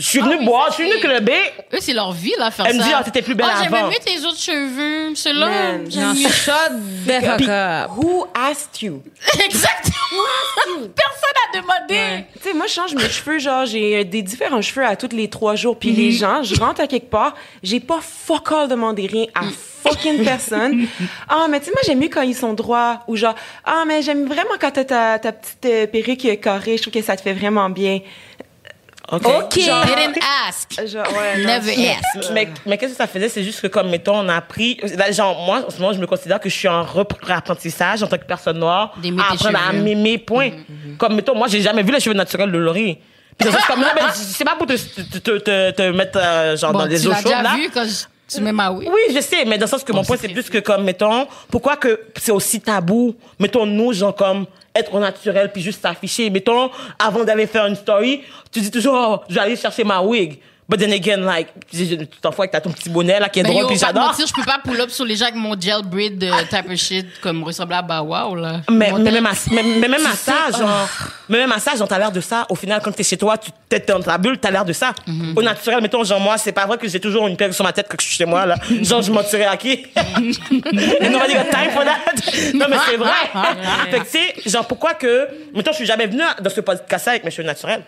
[0.00, 1.38] Je suis venue Ah boire, je suis venue clubber.
[1.74, 2.86] Eux, c'est leur vie, là, faire Elle me ça.
[2.86, 3.88] dit, ah, t'étais plus belle Ah, j'aimais avant.
[3.90, 5.14] mieux tes autres cheveux.
[5.14, 6.28] Ceux-là, Man, j'aime mieux.
[6.28, 6.72] shut
[7.06, 7.90] the fuck up.
[7.96, 9.02] Who asked you?
[9.44, 10.88] Exactement.
[10.94, 12.24] Personne n'a demandé.
[12.42, 15.14] Tu sais, moi, je change mes cheveux, genre, j'ai euh, des différents cheveux à tous
[15.14, 15.78] les trois jours.
[15.78, 19.42] Puis les gens, je rentre à quelque part, j'ai pas fuck all demandé rien à
[19.82, 20.86] fucking personne.
[21.28, 23.00] Ah, mais tu sais, moi, j'aime mieux quand ils sont droits.
[23.08, 23.34] Ou genre,
[23.64, 26.76] ah, mais j'aime vraiment quand t'as ta, ta petite euh, perruque carrée.
[26.76, 28.00] Je trouve que ça te fait vraiment bien.
[29.12, 29.26] OK.
[29.26, 29.58] OK.
[29.60, 30.18] Genre- Didn't
[30.48, 30.86] ask.
[30.86, 32.30] Genre, ouais, Never ask.
[32.32, 33.28] Mais, mais qu'est-ce que ça faisait?
[33.28, 34.78] C'est juste que, comme, mettons, on a appris.
[35.10, 36.84] genre, moi, en ce moment, je me considère que je suis en
[37.24, 38.94] réapprentissage en tant que personne noire.
[39.18, 40.50] À apprendre à m'aimer, point.
[40.98, 42.98] Comme, mettons, moi, j'ai jamais vu les cheveux naturels de Laurie.
[43.38, 46.72] Puis, c'est comme, non, mais c'est pas pour te, te, te, te, mettre, euh, genre,
[46.72, 47.54] Bon, dans tu eaux chaudes, là.
[47.56, 48.88] vu quand je- tu mets ma oui.
[48.88, 51.26] Oui, je sais, mais dans le sens que mon point, c'est plus que comme, mettons,
[51.50, 56.30] pourquoi que c'est aussi tabou, mettons, nous, genre, comme, être au naturel puis juste s'afficher.
[56.30, 60.00] Mettons, avant d'aller faire une story, tu dis toujours, oh, je vais aller chercher ma
[60.00, 60.38] wig.
[60.70, 63.42] But then again, like, tu t'en fous avec ta- ton petit bonnet, là, qui est
[63.42, 64.14] Mais drôle, yo, puis j'adore.
[64.16, 66.76] je peux pas pull up sur les gens avec mon gel braid euh, type of
[66.76, 68.60] shit comme ressembler à Bow Wow, là.
[68.70, 70.88] Mais, même à, mais, mais même à Tu ça, sais, genre,
[71.28, 72.46] mais même à ça, genre, t'as l'air de ça.
[72.48, 74.92] Au final, quand t'es chez toi, tu t'es dans ta bulle, t'as l'air de ça.
[75.34, 77.72] Au naturel, mettons, genre, moi, c'est pas vrai que j'ai toujours une perruque sur ma
[77.72, 78.54] tête quand je suis chez moi, là.
[78.82, 79.86] Genre, je mentirais à qui?
[80.52, 82.54] Nobody got time for that.
[82.54, 83.10] Non, mais c'est vrai.
[83.90, 84.10] fait que, tu
[84.44, 87.46] sais, genre, pourquoi que, mettons, je suis jamais venue dans ce podcast avec mes cheveux
[87.46, 87.82] naturels.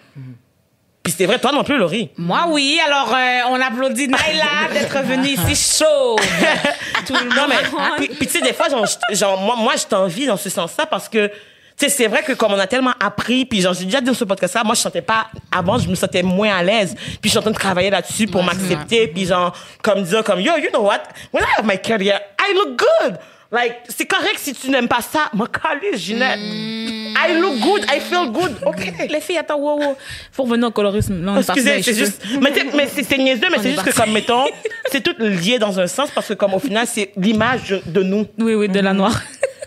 [1.03, 2.11] Puis c'est vrai, toi non plus, Laurie.
[2.17, 2.79] Moi, oui.
[2.87, 6.17] Alors, euh, on applaudit Naila d'être venue ici chaud.
[7.07, 7.97] Tout le Non, mais, monde.
[7.97, 10.87] puis, puis tu sais, des fois, genre, genre, moi, moi, je t'envie dans ce sens-là
[10.87, 11.33] parce que, tu
[11.77, 14.15] sais, c'est vrai que comme on a tellement appris, puis genre, j'ai déjà dit dans
[14.15, 16.95] ce podcast-là, moi, je sentais pas, avant, je me sentais moins à l'aise.
[16.95, 20.41] Puis je suis en train de travailler là-dessus pour m'accepter, puis genre, comme dire, comme,
[20.41, 21.03] yo, you know what?
[21.33, 23.19] When I have my career, I look good.
[23.53, 25.29] Like, c'est correct si tu n'aimes pas ça.
[25.35, 26.39] Moi, calé, Ginette.
[26.41, 28.57] I look good, I feel good.
[28.65, 28.95] OK.
[29.11, 29.97] Les filles, attends, wow, wow.
[30.33, 31.23] Faut revenir au colorisme.
[31.23, 32.25] Là, on Excusez, c'est juste.
[32.41, 34.47] Mais, mais c'est niaiseux, mais c'est est juste que, comme, mettons,
[34.91, 38.27] c'est tout lié dans un sens parce que, comme, au final, c'est l'image de- nous.
[38.39, 39.21] Oui, oui, de la noire.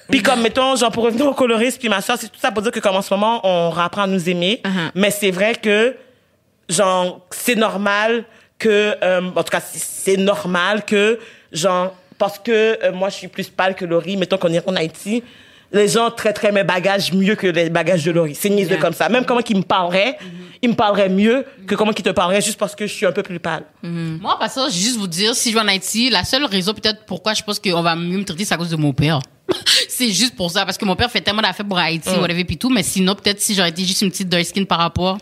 [0.09, 2.63] Puis comme, mettons, genre, pour revenir au colorisme, puis ma soeur, c'est tout ça pour
[2.63, 4.61] dire que comme en ce moment, on apprend à nous aimer.
[4.63, 4.91] Uh-huh.
[4.95, 5.95] Mais c'est vrai que,
[6.69, 8.25] genre, c'est normal
[8.57, 11.19] que, euh, en tout cas, c'est normal que,
[11.51, 12.51] genre, parce que
[12.84, 15.23] euh, moi, je suis plus pâle que Laurie, mettons qu'on est en Haïti,
[15.71, 18.36] les gens traiteraient mes bagages mieux que les bagages de Laurie.
[18.36, 18.80] C'est niaiseux Yeah.
[18.82, 19.10] comme ça.
[19.10, 20.17] Même comment qu'ils me parleraient,
[20.62, 23.12] ils me parleraient mieux que comment qu'ils te parleraient juste parce que je suis un
[23.12, 23.63] peu plus pâle.
[23.84, 26.45] Moi, en passant, je vais juste vous dire, si je vais en Haïti, la seule
[26.45, 28.93] raison peut-être pourquoi je pense qu'on va mieux me traiter, c'est à cause de mon
[28.93, 29.19] père.
[29.89, 32.58] c'est juste pour ça, parce que mon père fait tellement d'affaires pour Haïti, whatever, pis
[32.58, 35.17] tout, mais sinon, peut-être si j'aurais été juste une petite dark skin par rapport,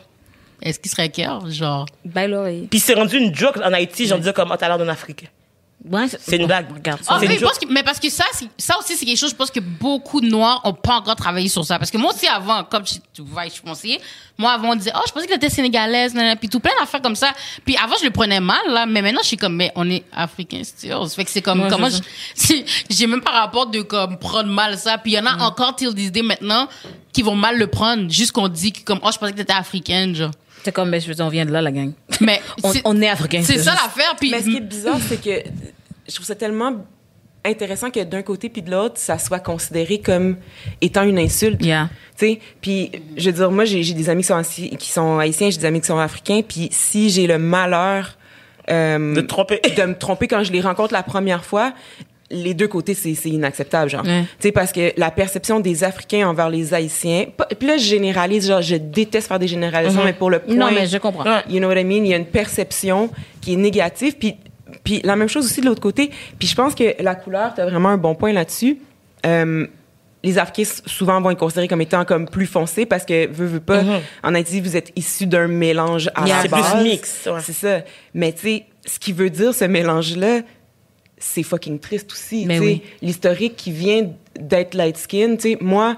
[0.61, 1.49] est-ce qu'il serait cœur?
[1.49, 1.85] Genre?
[2.05, 2.67] Bye, Laurie.
[2.69, 5.27] Puis c'est rendu une joke en Haïti, genre, dire comme, oh, t'as l'air d'un Africain.
[5.89, 6.71] Ouais, C'est une blague.
[6.73, 7.17] Regarde ça.
[7.19, 9.35] C'est mais, une que- mais parce que ça, c'est- ça aussi, c'est quelque chose, je
[9.35, 11.77] pense que beaucoup de Noirs ont pas encore travaillé sur ça.
[11.77, 13.99] Parce que moi aussi, avant, comme je, tu vois, je suis conseiller,
[14.37, 17.01] moi, avant, on disait, oh, je pensais que t'étais sénégalaise, nanana, puis tout, plein d'affaires
[17.01, 17.31] comme ça.
[17.65, 20.05] Puis avant, je le prenais mal, là, mais maintenant, je suis comme, mais on est
[20.13, 20.95] africain, still.
[21.05, 23.81] Ça fait que c'est comme, Ouais, comment c'est je, c'est- j'ai même pas rapport de,
[23.81, 24.97] comme, prendre mal ça.
[24.97, 26.67] Puis il y en a encore, till this day, maintenant,
[27.11, 29.51] qui vont mal le prendre, juste qu'on dit que, comme, oh, je pensais que t'étais
[29.53, 30.31] africaine, genre.
[30.63, 31.91] C'est comme, ben, je veux dire, on vient de là, la gang.
[32.21, 33.41] Mais, On, c'est- on est africains.
[33.43, 34.31] c'est ça l'affaire, puis.
[34.31, 35.43] Mais ce qui est bizarre, c'est que
[36.07, 36.85] je trouve ça tellement
[37.45, 40.37] intéressant que d'un côté puis de l'autre, ça soit considéré comme
[40.79, 41.63] étant une insulte.
[41.65, 41.89] Yeah.
[42.17, 45.19] Tu sais, puis je veux dire, moi, j'ai des amis qui sont, haïti- qui sont
[45.19, 48.17] haïtiens, j'ai des amis qui sont africains, puis si j'ai le malheur
[48.69, 49.59] euh, De tromper.
[49.75, 51.73] de me tromper quand je les rencontre la première fois,
[52.33, 54.03] les deux côtés, c'est inacceptable, genre.
[54.03, 54.23] Ouais.
[54.39, 57.25] Tu sais, parce que la perception des Africains envers les Haïtiens,
[57.57, 60.55] puis là, je généralise, genre, je déteste faire des généralisations, mais pour le point...
[60.55, 61.23] Non, mais je comprends.
[61.49, 62.03] You know what I mean?
[62.03, 64.15] Il y a une perception qui est négative.
[64.19, 64.35] Puis,
[64.83, 66.09] puis la même chose aussi de l'autre côté.
[66.39, 68.79] Puis je pense que la couleur, tu as vraiment un bon point là-dessus.
[69.25, 69.67] Euh,
[70.23, 73.59] les Africains, souvent, vont être considérés comme étant comme plus foncés parce que, veux, veux
[73.59, 73.83] pas,
[74.23, 76.83] en Haïti, vous êtes issus d'un mélange à la C'est plus base.
[76.83, 77.39] mix, ouais.
[77.43, 77.81] C'est ça.
[78.13, 80.39] Mais tu sais, ce qui veut dire, ce mélange-là,
[81.23, 82.45] c'est fucking triste aussi.
[82.45, 82.59] Sais.
[82.59, 82.81] oui.
[83.01, 84.09] L'historique qui vient
[84.39, 85.97] d'être light skin, tu sais, moi,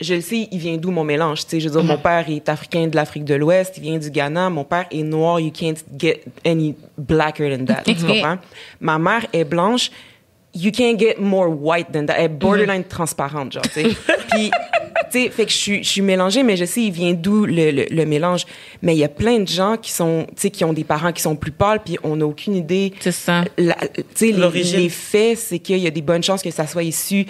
[0.00, 1.44] je le sais, il vient d'où mon mélange.
[1.44, 3.98] Tu sais, je veux dire, mon père est africain de l'Afrique de l'Ouest, il vient
[3.98, 4.50] du Ghana.
[4.50, 5.38] Mon père est noir.
[5.38, 7.82] You can't get any blacker than that.
[7.84, 8.38] tu comprends?
[8.80, 9.90] Ma mère est blanche.
[10.54, 12.14] You can't get more white than that.
[12.18, 13.88] Elle est borderline transparente, genre, tu sais.
[14.30, 14.50] Puis,
[15.10, 17.44] tu sais, fait que je suis, je suis mélangée, mais je sais, il vient d'où
[17.46, 18.44] le, le, le mélange.
[18.82, 21.12] Mais il y a plein de gens qui sont, tu sais, qui ont des parents
[21.12, 23.44] qui sont plus pâles, puis on n'a aucune idée C'est ça.
[23.56, 23.64] tu
[24.14, 24.80] sais, les, L'origine.
[24.80, 27.26] les faits, c'est qu'il y a des bonnes chances que ça soit issu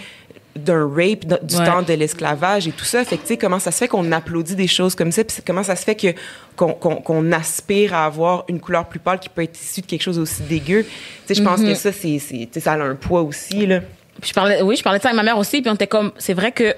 [0.55, 1.65] d'un rape du Ouais.
[1.65, 3.03] temps de l'esclavage et tout ça.
[3.07, 5.39] Fait que, tu sais, comment ça se fait qu'on applaudit des choses comme ça, puis
[5.47, 6.09] comment ça se fait que
[6.57, 10.19] qu'on aspire à avoir une couleur plus pâle qui peut être issue de quelque chose
[10.19, 10.85] aussi dégueu?
[10.85, 10.89] Tu
[11.27, 13.81] sais, je pense que ça, c'est, c'est- tu sais, ça a un poids aussi, là.
[14.21, 15.87] Puis je parlais, oui, je parlais de ça avec ma mère aussi, puis on était
[15.87, 16.75] comme, c'est vrai que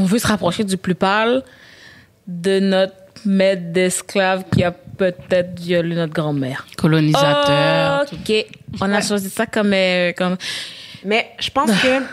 [0.00, 1.42] on veut se rapprocher du plus pâle
[2.26, 2.94] de notre
[3.26, 6.66] maître d'esclave qui a peut-être violé notre grand-mère.
[6.76, 8.06] Colonisateur.
[8.12, 8.46] Ok,
[8.80, 10.36] on a choisi ça comme, euh, comme.
[11.04, 12.04] Mais je pense que, tu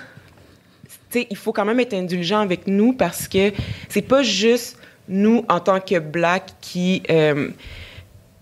[1.10, 3.52] sais, il faut quand même être indulgent avec nous parce que
[3.90, 7.50] c'est pas juste nous, en tant que Black, qui, euh,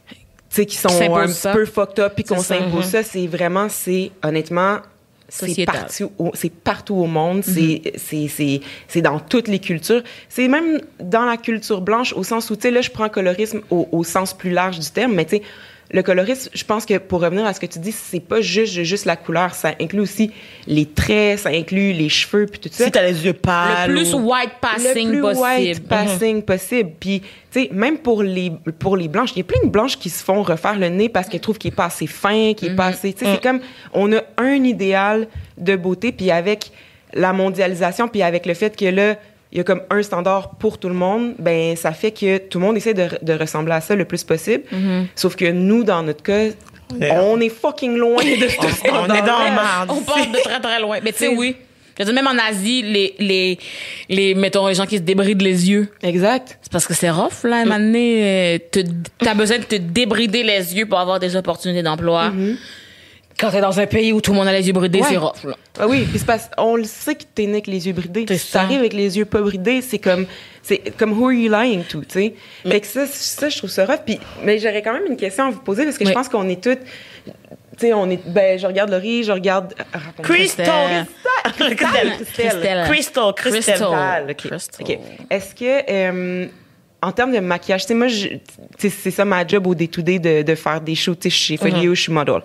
[0.08, 0.16] tu
[0.50, 1.54] sais, qui sont un ça.
[1.54, 3.04] peu fucked up puis qu'on s'impose ça.
[3.04, 4.80] C'est vraiment, c'est, honnêtement,
[5.36, 6.12] c'est partout,
[6.64, 10.02] partout au monde, c'est, c'est, c'est, c'est dans toutes les cultures.
[10.30, 13.62] C'est même dans la culture blanche, au sens où, tu sais, là, je prends colorisme
[13.70, 15.42] au, au sens plus large du terme, mais tu sais,
[15.92, 18.82] le colorisme, je pense que pour revenir à ce que tu dis, c'est pas juste,
[18.84, 20.32] juste la couleur, ça inclut aussi
[20.68, 23.92] les traits, ça inclut les cheveux, puis tout ça Si t'as les yeux pâles.
[23.92, 25.44] le plus white passing le plus possible.
[25.44, 26.92] white passing possible.
[27.00, 27.22] Puis,
[27.52, 30.10] tu sais, même pour les, pour les blanches, il y a plein de blanches qui
[30.10, 32.76] se font refaire le nez parce qu'elles trouvent qu'il est pas assez fin, qu'il est
[32.76, 33.14] pas assez...
[33.14, 33.60] Tu sais, c'est comme,
[33.94, 36.72] on a un idéal de beauté, puis avec
[37.14, 39.16] la mondialisation, puis avec le fait que là,
[39.56, 42.60] il y a comme un standard pour tout le monde, ben ça fait que tout
[42.60, 44.64] le monde essaie de, de ressembler à ça le plus possible.
[45.16, 46.50] Sauf que nous, dans notre cas,
[47.00, 47.24] Yeah.
[47.24, 49.18] on est fucking loin de ce On, on standard.
[49.18, 49.90] est dans le marde.
[49.92, 51.00] On part de très très loin.
[51.04, 51.56] Mais tu sais, oui.
[51.98, 53.58] Je veux dire, même en Asie, les, les,
[54.08, 55.88] les, mettons, les gens qui se débrident les yeux.
[56.04, 56.60] Exact.
[56.62, 58.84] C'est parce que c'est rough, là, à un moment donné, euh,
[59.18, 62.32] t'as besoin de te débrider les yeux pour avoir des opportunités d'emploi.
[63.40, 65.08] Quand t'es dans un pays où tout le monde a les yeux bridés, Ouais.
[65.10, 65.56] c'est rough, là.
[65.78, 68.26] Ah oui, puis c'est parce on le sait que t'es né avec les yeux bridés.
[68.30, 68.60] Si ça.
[68.62, 70.26] t'arrives avec les yeux pas bridés, c'est comme
[70.64, 72.34] c'est comme who are you lying to, tu sais?
[72.66, 74.00] Fait que ça, ça je trouve ça rough.
[74.06, 76.10] Puis mais j'aurais quand même une question à vous poser parce que Oui.
[76.12, 76.80] je pense qu'on est toutes,
[77.26, 77.32] tu
[77.78, 79.74] sais, on est, ben je regarde Laurie, je regarde.
[79.92, 80.24] ah, raconte-moi.
[80.38, 81.06] Crystal.
[81.44, 81.76] Christelle.
[81.76, 82.14] Christelle.
[82.34, 82.86] Christelle.
[82.88, 83.34] Crystal.
[83.36, 83.36] Crystal.
[83.36, 84.28] Crystal.
[84.30, 84.36] ok.
[84.38, 84.86] Crystal.
[84.88, 85.00] Ok.
[85.30, 86.48] Est-ce que euh,
[87.02, 88.30] en termes de maquillage, tu moi, je-
[88.78, 91.16] c'est ça ma job au day-to-day de, de faire des shows.
[91.16, 92.42] Tu sais, chez Folio, je suis model.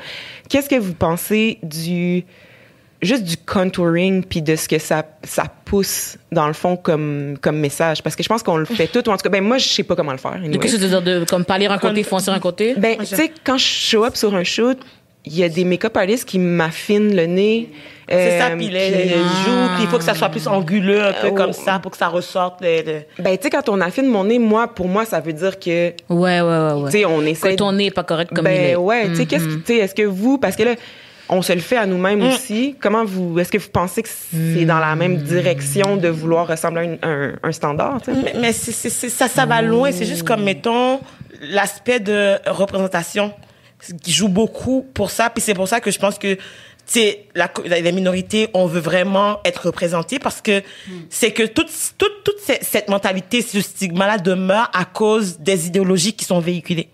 [0.49, 2.25] Qu'est-ce que vous pensez du
[3.03, 7.57] juste du contouring puis de ce que ça ça pousse dans le fond comme comme
[7.59, 8.03] message?
[8.03, 9.67] Parce que je pense qu'on le fait tout ou en tout cas ben moi je
[9.69, 10.59] sais pas comment le faire anyway.
[10.59, 12.75] Qu'est-ce que tu veux dire de comme pâlir un côté, foncer un côté?
[12.77, 14.79] ben tu sais quand je show up sur un shoot
[15.25, 17.71] il y a des make-up artists qui m'affinent le nez
[18.11, 21.13] C'est ça, euh, puis les, joues, puis il faut que ça soit plus anguleux, un
[21.13, 21.65] peu Euh, comme oh.
[21.65, 22.61] ça, pour que ça ressorte.
[22.61, 25.33] les- les- ben tu sais quand on affine mon nez moi pour moi ça veut
[25.33, 26.91] dire que Ouais, ouais, ouais, ouais.
[26.91, 28.77] tu sais on Que essaie ton nez est pas correct comme ben il est.
[28.77, 29.61] ouais, tu sais, qu'est-ce Mhm.
[29.63, 30.75] que, tu sais, est-ce que vous, parce que là,
[31.33, 32.27] on se le fait à nous-mêmes Mm.
[32.33, 32.75] aussi.
[32.81, 36.99] Comment vous, est-ce que vous pensez que c'est dans la même direction de vouloir ressembler
[37.03, 38.19] à un, un standard, tu sais?
[38.25, 39.93] Mais, mais ça, ça va loin.
[39.93, 40.99] C'est juste comme, mettons,
[41.41, 43.33] l'aspect de représentation
[44.03, 45.31] qui joue beaucoup pour ça.
[45.31, 46.37] Puis c'est pour ça que je pense que,
[46.93, 50.63] sais, la, les minorités, on veut vraiment être représentés parce que
[51.09, 56.13] c'est que toute, toute, toute cette, cette mentalité, ce stigma-là demeure à cause des idéologies
[56.15, 56.89] qui sont véhiculées.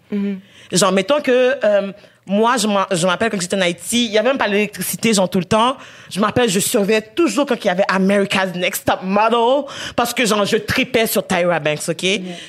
[0.72, 1.92] Genre, mettons que, euh,
[2.28, 5.38] moi, je rappelle quand j'étais en Haïti, il y avait même pas l'électricité, genre, tout
[5.38, 5.76] le temps.
[6.10, 10.12] Je me rappelle, je surveillais toujours quand il y avait America's Next Top Model, parce
[10.12, 12.04] que, genre, je tripais sur Tyra Banks, OK?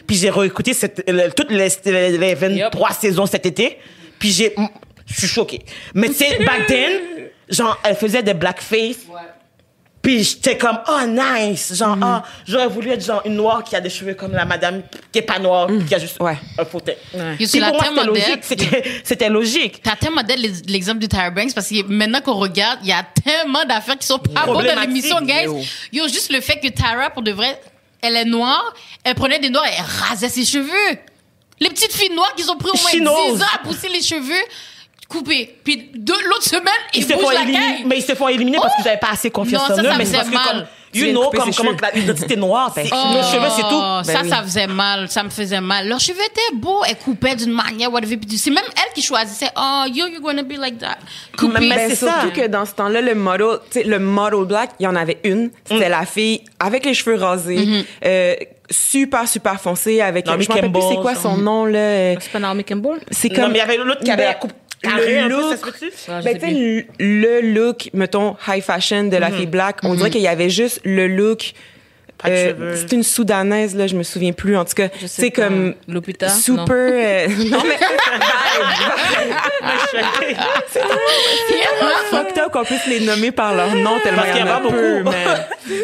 [0.07, 3.77] Puis j'ai réécouté cette, le- toutes les, les, les 23 saisons cet été,
[4.17, 4.55] puis j'ai,
[5.05, 5.61] je suis choquée.
[5.93, 6.91] Mais sais, back then,
[7.49, 8.97] genre, elle faisait des blackface
[10.01, 11.73] Puis j'étais comme, oh, nice.
[11.75, 14.83] Genre, ah, j'aurais voulu être genre une noire qui a des cheveux comme la madame
[15.11, 16.37] qui est pas noire, qui a juste Ouais.
[16.57, 16.95] un fauteuil.
[17.13, 18.23] Yo, Puis c'est la pour moi, thème c'était modèle.
[18.23, 19.01] logique.
[19.03, 19.81] C'était, logique.
[19.83, 23.03] T'as tellement modèle l'exemple du Tyra Banks parce que maintenant qu'on regarde, il y a
[23.23, 25.43] tellement d'affaires qui sont pas bonnes dans l'émission, guys.
[25.45, 25.59] yo.
[25.91, 27.59] Yo, juste le fait que Tyra, pour de vrai,
[28.01, 30.97] elle est noire, elle prenait des noirs et elle rasait ses cheveux.
[31.59, 33.33] Les petites filles noires qui ont pris au moins Chinoises.
[33.37, 34.43] 10 ans à pousser les cheveux
[35.07, 35.55] coupés.
[35.63, 37.83] Puis de l'autre semaine, ils, Ils se font la éliminer, caille.
[37.85, 39.89] mais ils se font éliminer parce qu'ils n'avaient pas assez confiance Non, ça, en eux.
[39.89, 40.43] ça mais faisait c'est parce que mal.
[40.47, 44.11] comme, Tu you know, comme, comment que l'identité noire, c'est Oh, nos cheveux, c'est tout.
[44.11, 44.29] Ça, oui.
[44.29, 45.09] ça faisait mal.
[45.09, 45.87] Ça me faisait mal.
[45.87, 46.81] Leurs cheveux étaient beaux.
[46.87, 48.17] Elles coupaient d'une manière, whatever.
[48.17, 49.49] Puis c'est même elle qui choisissait.
[49.57, 50.97] Oh, yo, you're gonna be like that.
[51.37, 51.59] Coupé.
[51.59, 52.41] Mais Ben, c'est surtout ça.
[52.41, 55.19] que dans ce temps-là, le model, tu sais, le model black, il y en avait
[55.23, 55.51] une.
[55.65, 55.91] C'était Mm.
[55.91, 57.85] la fille avec les cheveux rasés, Mm-hmm.
[58.05, 58.35] euh,
[58.69, 62.13] super, super foncé, avec, Naomi je me rappelle plus c'est Campbell, quoi son nom, là.
[62.19, 62.99] C'est pas Naomi Campbell?
[63.11, 63.51] C'est Non, comme.
[63.51, 64.51] mais il y avait l'autre qui avait Ben, la coupe
[64.83, 69.05] le peu, ça look, se ben, sais tu sais, le, le look, mettons, high fashion
[69.05, 71.53] de la fille black, on dirait qu'il y avait juste le look.
[72.17, 72.75] Pas de euh, cheveux.
[72.77, 74.57] c'est une soudanaise là, je me souviens plus.
[74.57, 76.29] En tout cas, c'est comme Lupita?
[76.29, 76.65] super.
[76.65, 76.75] Non.
[76.75, 77.77] euh, non mais
[82.09, 84.59] fucked up qu'on puisse les nommer par leur nom tellement Parce qu'il y en a
[84.59, 84.63] peu.
[84.69, 85.09] beaucoup.
[85.09, 85.25] Mais,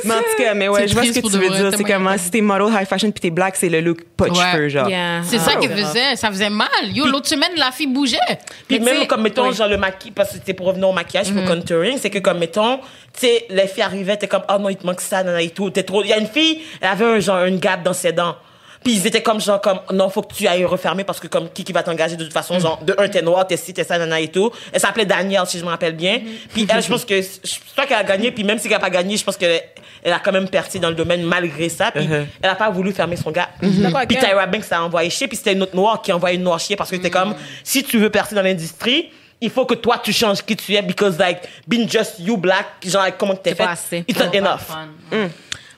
[0.05, 1.71] mais en tout cas, mais ouais, C'est je vois ce que tu veux dire.
[1.71, 3.55] C'est tellement comment il y en a si t'es model high fashion puis t'es black,
[3.55, 4.37] c'est le look pas de Ouais.
[4.51, 4.89] cheveux genre.
[4.89, 5.21] Yeah.
[5.23, 5.71] C'est Ah, ça grave.
[5.77, 6.15] faisait.
[6.15, 6.67] Ça faisait mal.
[6.93, 8.17] Yo, l'autre semaine, la fille bougeait.
[8.67, 11.43] Puis même comme mettons genre le maquillage parce que c'était pour revenir au maquillage pour
[11.45, 12.81] contouring c'est que comme mettons tu
[13.27, 15.69] sais les filles arrivaient t'es comme oh non il te manque ça nanana et tout
[15.69, 18.35] t'es trop il y a fille elle avait un genre une gap dans ses dents.
[18.83, 21.49] Puis ils étaient comme genre comme non faut que tu ailles refermer parce que comme
[21.49, 23.85] qui qui va t'engager de toute façon genre de un t'es noir t'es ci t'es
[23.85, 24.51] ça nanana et tout.
[24.73, 26.19] Elle s'appelait Danielle si je me rappelle bien.
[26.53, 27.27] Puis elle je pense que je
[27.71, 29.61] crois qu'elle a gagné puis même si elle a pas gagné je pense qu'elle
[30.05, 31.91] elle a quand même percé dans le domaine malgré ça.
[31.91, 32.25] Puis Uh-huh.
[32.41, 34.17] elle a pas voulu fermer son gap D'accord avec puis.
[34.17, 36.59] Tyra Banks a envoyé chier puis c'était une autre noire qui a envoyé une noire
[36.59, 40.01] chier parce que c'était comme si tu veux percer dans l'industrie il faut que toi
[40.03, 43.43] tu changes qui tu es because like being just you black genre like, comment que
[43.43, 43.63] t'es C'est fait?
[43.63, 44.03] pas assez.
[44.09, 44.59] it's not enough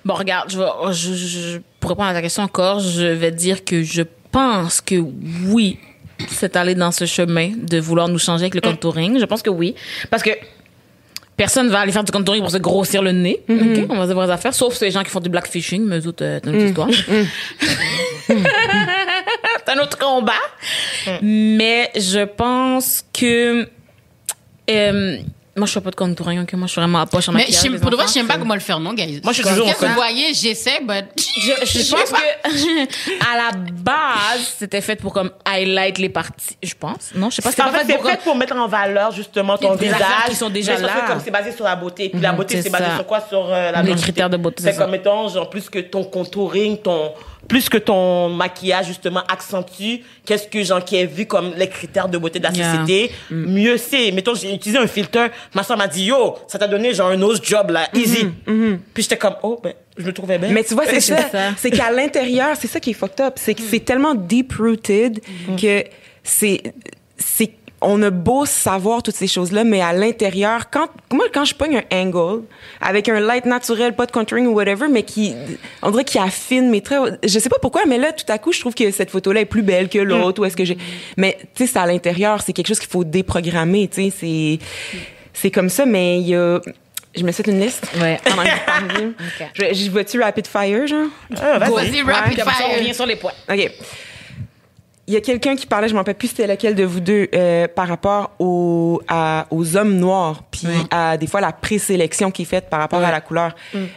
[0.05, 3.65] Bon, regarde, je vais, je, je- pour répondre à ta question encore, je vais dire
[3.65, 4.95] que je pense que
[5.47, 5.79] oui,
[6.29, 9.19] c'est allé dans ce chemin de vouloir nous changer avec le contouring.
[9.19, 9.73] Je pense que oui.
[10.11, 10.29] Parce que
[11.37, 13.41] personne va aller faire du contouring pour se grossir le nez.
[13.49, 13.85] OK?
[13.89, 14.53] On va se vraies affaires.
[14.53, 16.89] Sauf ces gens qui font du blackfishing, mais autres, euh, c'est une autre histoire.
[18.27, 20.33] c'est un autre combat.
[21.21, 23.67] Mais je pense que,
[24.69, 25.17] euh,
[25.55, 26.53] moi, je fais pas de contouring, ok?
[26.53, 27.63] Moi, je suis vraiment à poche en Mais maquillage.
[27.63, 29.21] les pour de vrai, je sais pas comment le faire, non, guys?
[29.23, 30.33] Moi, je suis toujours Qu'est-ce que en vous voyez?
[30.33, 31.05] J'essaie, but.
[31.17, 36.73] Je, je pense que à la base, c'était fait pour comme highlight les parties, je
[36.77, 37.11] pense.
[37.15, 37.51] Non, je sais pas.
[37.51, 40.49] c'est en fait, c'est pour fait pour mettre en valeur justement ton visage qui sont
[40.49, 41.05] déjà mais là.
[41.07, 43.21] comme c'est basé sur la beauté puis la Mhm, beauté c'est basé sur quoi?
[43.27, 44.03] Sur euh, la Les blancité.
[44.11, 47.11] critères de beauté, c'est comme mettons genre plus que ton contouring ton
[47.47, 52.07] plus que ton maquillage justement accentue qu'est-ce que genre qui est vu comme les critères
[52.09, 52.71] de beauté de la Yeah.
[52.71, 53.45] société Mm.
[53.53, 56.93] mieux c'est mettons j'ai utilisé un filtre ma soeur m'a dit yo ça t'a donné
[56.93, 58.27] genre un nose job là easy
[58.93, 61.29] puis j'étais comme oh ben je me trouvais bien Mais tu vois, c'est ça.
[61.29, 61.39] ça.
[61.55, 63.35] C'est qu'à l'intérieur, c'est ça qui est fucked up.
[63.37, 65.21] C'est que c'est tellement deep-rooted
[65.57, 65.85] que
[66.21, 66.61] c'est,
[67.17, 67.51] c'est,
[67.87, 71.81] on a beau savoir toutes ces choses-là, mais à l'intérieur, quand, moi, quand je pogne
[71.91, 72.43] un angle
[72.81, 75.33] avec un light naturel, pas de contouring ou whatever, mais qui,
[75.81, 77.19] on dirait qu'il affine mes traits.
[77.23, 79.45] Je sais pas pourquoi, mais là, tout à coup, je trouve que cette photo-là est
[79.45, 80.77] plus belle que l'autre, ou est-ce que j'ai,
[81.15, 84.59] mais, tu sais, c'est à l'intérieur, c'est quelque chose qu'il faut déprogrammer, tu sais, c'est,
[85.33, 86.59] c'est comme ça, mais il y a,
[87.15, 87.87] je me fait une liste.
[88.01, 88.19] Ouais.
[88.25, 89.73] Vous parliez.
[89.73, 91.07] Je- vois-tu rapid fire, genre?
[91.39, 91.71] Ah, vas-y.
[91.71, 92.77] Vas-y, rapid on fire.
[92.77, 93.31] revient sur les points.
[93.49, 93.71] OK.
[95.07, 97.27] Il y a quelqu'un qui parlait, je m'en rappelle plus c'était lequel de vous deux,
[97.35, 102.41] euh, par rapport aux, à- aux hommes noirs, puis à des fois la présélection qui
[102.41, 103.53] est faite par rapport à la couleur.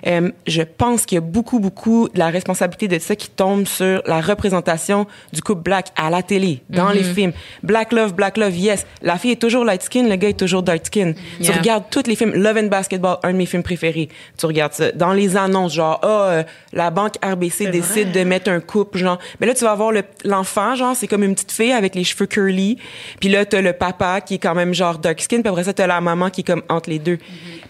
[0.06, 3.66] Euh, je pense qu'il y a beaucoup, beaucoup de la responsabilité de ça qui tombe
[3.66, 7.32] sur la représentation du couple black à la télé, dans les films.
[7.62, 8.84] Black love, black love, yes.
[9.00, 11.14] La fille est toujours light skin, le gars est toujours dark skin.
[11.40, 14.10] Tu regardes tous les films, Love and Basketball, un de mes films préférés.
[14.36, 14.92] Tu regardes ça.
[14.92, 16.42] Dans les annonces, genre, ah, euh,
[16.74, 19.18] la banque RBC décide de mettre un couple, genre.
[19.40, 22.04] Mais là, tu vas voir le- l'enfant, genre, c'est comme une petite fille avec les
[22.04, 22.78] cheveux curly.
[23.20, 25.40] Puis là, t'as le papa qui est quand même genre dark skin.
[25.40, 27.18] Puis après ça, t'as la maman qui est comme entre les deux.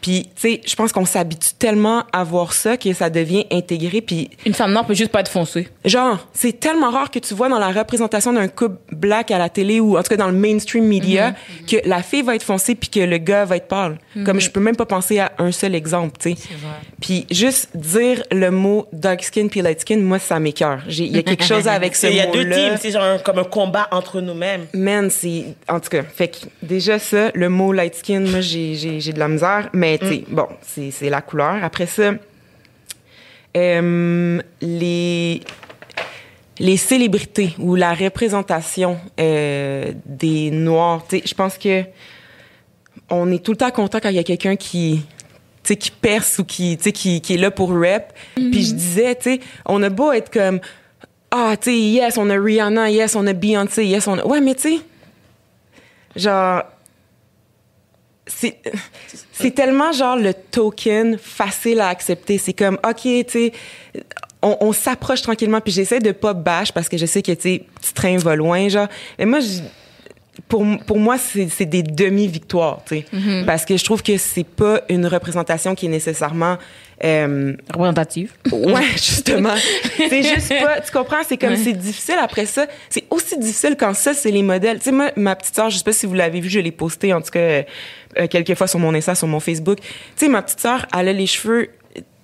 [0.01, 4.01] Puis, tu sais, je pense qu'on s'habitue tellement à voir ça que ça devient intégré.
[4.01, 5.69] Puis, Une femme noire peut juste pas être foncée.
[5.85, 9.49] Genre, c'est tellement rare que tu vois dans la représentation d'un couple black à la
[9.49, 11.35] télé ou en tout cas dans le mainstream media
[11.69, 13.99] que la fille va être foncée puis que le gars va être pâle.
[14.25, 16.37] Comme je peux même pas penser à un seul exemple, tu sais.
[17.01, 20.81] Puis juste dire le mot dark skin puis light skin, moi ça m'écoeure.
[20.89, 22.45] J'ai- Il y a quelque chose avec ce il y a mot-là.
[22.45, 26.03] deux teams c'est genre un- comme un combat entre nous-mêmes Man, c'est en tout cas,
[26.03, 30.07] fait que déjà ça, le mot light skin, moi j'ai de la misère, mais tu
[30.09, 31.63] sais, bon, c'est la couleur.
[31.63, 32.13] Après ça,
[33.57, 35.41] euh, les
[36.61, 41.85] les célébrités ou la représentation euh, des noirs, tu sais, je pense que
[43.11, 45.03] on est tout le temps content quand il y a quelqu'un qui
[45.63, 48.13] tu sais, qui perce ou qui, tu sais, qui, qui est là pour rap.
[48.35, 50.61] Puis je disais, tu sais, on a beau être comme,
[51.31, 54.27] ah, tu sais, yes, on a Rihanna, yes, on a Beyoncé, yes, on a...
[54.27, 54.81] Ouais, mais tu sais,
[56.17, 56.63] genre,
[58.27, 62.39] c'est tellement genre le token facile à accepter.
[62.39, 63.53] C'est comme, OK, tu sais,
[64.43, 67.65] on, s'approche tranquillement, puis j'essaie de pas bâche parce que je sais que, tu sais,
[67.81, 68.89] petit train va loin, genre.
[69.19, 69.41] Mais moi,
[70.47, 73.05] pour, pour moi, c'est c'est des demi-victoires, tu sais.
[73.47, 76.57] Parce que je trouve que c'est pas une représentation qui est nécessairement...
[77.05, 78.33] euh, Représentative.
[78.53, 79.55] Ouais, justement.
[79.97, 82.67] c'est juste pas, tu comprends, c'est comme c'est difficile après ça.
[82.91, 84.79] C'est aussi difficile quand ça c'est les modèles.
[84.79, 86.73] Tu sais moi ma petite sœur, je sais pas si vous l'avez vu, je l'ai
[86.73, 87.63] posté en tout cas euh,
[88.19, 89.79] euh, quelques fois sur mon Insta, sur mon Facebook.
[89.81, 89.87] Tu
[90.17, 91.69] sais ma petite sœur, elle a les cheveux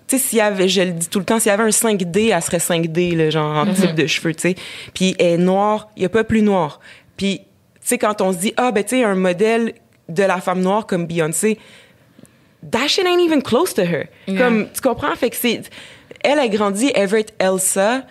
[0.07, 1.69] tu sais s'il y avait je le dis tout le temps, s'il y avait un
[1.69, 4.55] 5D, elle serait 5D là, genre en type de cheveux, tu sais.
[4.93, 6.79] Puis elle est noire, il y a pas plus noir.
[7.17, 7.41] Puis
[7.89, 9.75] sais quand on se dit ah ben tu sais un modèle
[10.09, 11.59] de la femme noire comme Beyoncé,
[12.71, 14.07] that shit ain't even close to her.
[14.27, 15.15] Comme, tu comprends?
[15.17, 15.63] Fait que c'est,
[16.23, 18.03] elle a grandi, elle veut être Elsa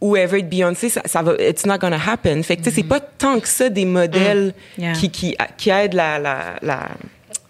[0.00, 2.42] ou elle veut être Beyoncé, ça, ça va, it's not gonna happen.
[2.42, 4.92] Fait que, tu sais, c'est pas tant que ça des modèles Yeah.
[4.92, 6.88] qui, qui, qui aident la, la, la,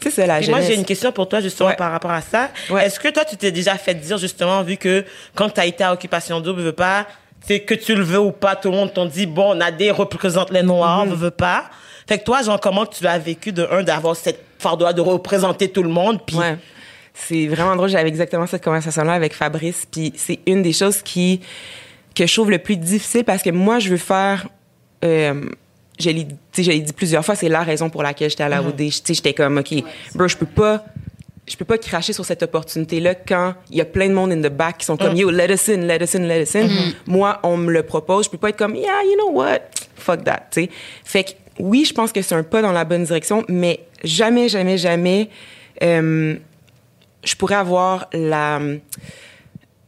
[0.01, 0.67] tu sais, c'est la Et moi, jeunesse.
[0.69, 1.77] j'ai une question pour toi, justement, Ouais.
[1.77, 2.51] par rapport à ça.
[2.71, 2.87] Ouais.
[2.87, 5.05] Est-ce que toi, tu t'es déjà fait dire, justement, vu que
[5.37, 7.07] quand tu as été à Occupation Double, veux pas,
[7.47, 10.51] c'est que tu le veux ou pas, tout le monde t'ont dit, bon, Nadé représente
[10.51, 11.11] les Noirs, Mm-hmm.
[11.11, 11.65] veux, veux pas.
[12.09, 15.69] Fait que toi, genre, comment tu l'as vécu de un, d'avoir cette fardeau de représenter
[15.69, 16.57] tout le monde, puis Ouais.
[17.15, 17.89] C'est vraiment drôle.
[17.89, 19.87] J'avais exactement cette conversation-là avec Fabrice.
[19.91, 21.41] Puis c'est une des choses qui
[22.15, 24.49] que je trouve le plus difficile parce que moi, je veux faire.
[25.05, 25.45] Euh,
[25.99, 28.77] je l'ai, dit plusieurs fois, c'est la raison pour laquelle j'étais à la OD.
[28.77, 29.75] Tu sais, j'étais comme, OK,
[30.15, 30.85] bro, je peux pas.
[31.51, 34.41] Je peux pas cracher sur cette opportunité-là quand il y a plein de monde in
[34.41, 36.69] the back qui sont comme, yo, let us in, let us in, let us in.
[37.09, 38.27] Moi, on me le propose.
[38.27, 39.59] Je peux pas être comme, yeah, you know what?
[39.97, 40.71] Fuck that, tu sais.
[41.05, 44.49] Fait que, oui, je pense que c'est un pas dans la bonne direction, mais jamais,
[44.49, 45.29] jamais, jamais,
[45.83, 46.37] euh,
[47.25, 48.61] je pourrais avoir la,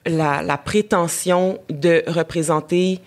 [0.05, 2.99] la, la prétention de représenter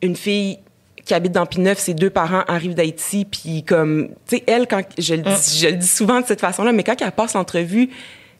[0.00, 0.60] une fille
[1.04, 4.82] qui habite dans Pineuf, ses deux parents arrivent d'Haïti, puis comme, tu sais, elle, quand,
[4.98, 7.90] je le, dis, je le dis souvent de cette façon-là, mais quand elle passe l'entrevue,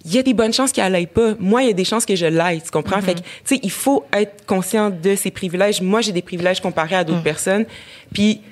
[0.04, 1.34] il y a des bonnes chances qu'elle l'aille pas.
[1.38, 3.00] Moi, il y a des chances que je l'aille, tu comprends?
[3.00, 5.80] Fait que, tu sais, il faut être conscient de ses privilèges.
[5.80, 7.64] Moi, j'ai des privilèges comparés à d'autres personnes.
[8.12, 8.42] Puis,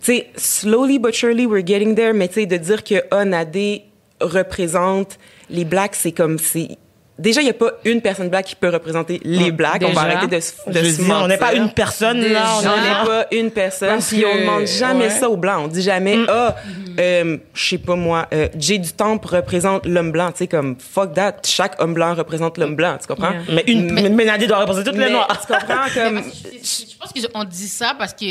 [0.00, 3.24] tu sais, slowly but surely, we're getting there, mais tu sais, de dire que ah,
[3.24, 3.84] Nadé
[4.20, 6.76] représente les Blacks, c'est comme, c'est...
[7.18, 9.82] Déjà, il n'y a pas une personne black qui peut représenter les Blacks.
[9.82, 10.18] On va déjà.
[10.18, 11.62] arrêter de, se- de se dire, on n'est pas mentir.
[11.62, 12.44] une personne, là.
[12.56, 13.98] On On est n'est pas une personne.
[14.00, 15.10] Puis on que- demande jamais ouais.
[15.10, 15.62] ça aux blancs.
[15.64, 16.54] On dit jamais, ah,
[17.00, 20.30] euh, je sais pas moi, euh, Jay du Temple représente l'homme blanc.
[20.32, 21.36] Tu sais, comme, fuck that.
[21.46, 22.98] Chaque homme blanc représente l'homme blanc.
[23.00, 23.30] Tu comprends?
[23.32, 23.42] Yeah.
[23.54, 25.28] Mais une, mais, mais Nadé doit représenter toutes les Noirs.
[25.40, 25.84] Tu comprends?
[25.94, 26.22] Comme,
[26.62, 28.26] Je je pense qu'on dit ça parce que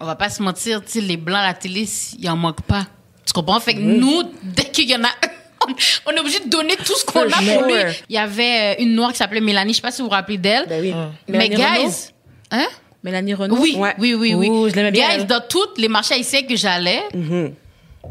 [0.00, 1.86] on va pas se mentir, tu sais, les blancs à la télé,
[2.18, 2.84] il en manque pas.
[3.24, 3.60] Tu comprends?
[3.60, 5.28] Fait que nous, dès qu'il y en a un,
[6.06, 7.74] on- est obligé de donner tout ce qu'on a pour lui.
[8.08, 10.14] Il y avait euh, une noire qui s'appelait Mélanie, je sais pas si vous vous
[10.14, 10.66] rappelez d'elle.
[10.68, 10.94] ben oui.
[11.28, 11.56] Mais Renaud?
[11.56, 12.10] guys,
[12.50, 12.66] hein?
[13.04, 13.56] Mélanie Renaud.
[13.58, 13.94] Oui, Ouais.
[13.98, 14.48] oui, oui, oui.
[14.48, 15.26] Ouh, je l'aimais bien, Guys, elle.
[15.26, 17.52] dans tous les marchés haïtiens que j'allais, Mm-hmm.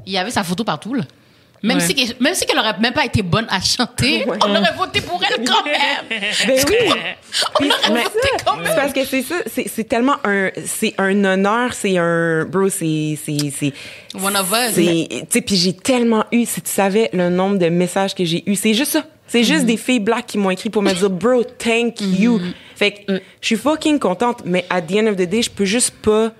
[0.05, 1.03] il y avait sa photo partout, là.
[1.63, 1.83] Même, Ouais.
[1.83, 4.37] si, qu'elle- même si qu'elle aurait même pas été bonne à chanter, Ouais.
[4.45, 5.75] on aurait voté pour elle quand même.
[6.09, 6.75] Ben oui.
[7.59, 8.75] On aurait Mais voté quand c'est même.
[8.75, 13.17] parce que c'est ça, c'est, c'est tellement un, c'est un honneur, c'est un, bro, c'est,
[13.25, 13.73] c'est, c'est,
[14.15, 14.73] One of us.
[14.75, 18.23] c'est, tu sais, puis j'ai tellement eu, si tu savais le nombre de messages que
[18.23, 19.03] j'ai eu, c'est juste ça.
[19.29, 22.39] C'est juste des filles black qui m'ont écrit pour me dire, bro, thank you.
[22.75, 25.65] Fait que, je suis fucking contente, mais at the end of the day, je peux
[25.65, 26.31] juste pas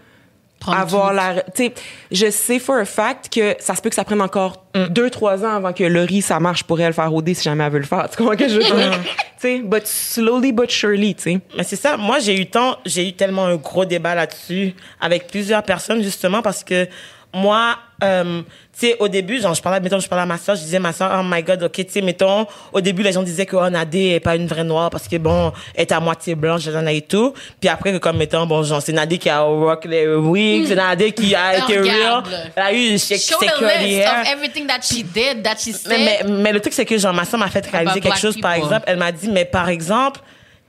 [0.60, 1.70] Prendre avoir la, tu
[2.12, 5.44] je sais for a fact que ça se peut que ça prenne encore deux, trois
[5.46, 7.86] ans avant que Laurie, ça marche pour elle faire OD si jamais elle veut le
[7.86, 8.10] faire.
[8.10, 9.00] Tu comprends que je veux dire?
[9.02, 11.40] tu sais, but slowly but surely, tu sais.
[11.56, 11.98] Mais c'est ça.
[11.98, 16.42] Moi, j'ai eu tant, j'ai eu tellement un gros débat là-dessus avec plusieurs personnes justement
[16.42, 16.88] parce que
[17.34, 18.42] moi, euh,
[18.80, 20.80] tu sais, au début, genre, je parlais, mettons, je parlais à ma soeur, je disais,
[20.80, 23.56] ma soeur, oh my god, ok, tu sais, mettons, au début, les gens disaient que,
[23.56, 26.62] oh, Nadé est pas une vraie noire parce que, bon, elle est à moitié blanche,
[26.62, 27.34] j'en ai et tout.
[27.60, 30.76] Puis après, que comme, mettons, bon, genre, c'est Nadé qui a rock les wigs, c'est
[30.76, 32.24] Nadé qui a été real.
[32.56, 35.90] Elle a eu, c'est Show the list of everything that she did, that she said.
[35.90, 38.40] Mais, mais, mais le truc, c'est que genre, ma soeur m'a fait réaliser quelque chose,
[38.40, 38.84] par exemple.
[38.88, 40.22] Elle m'a dit, mais par exemple,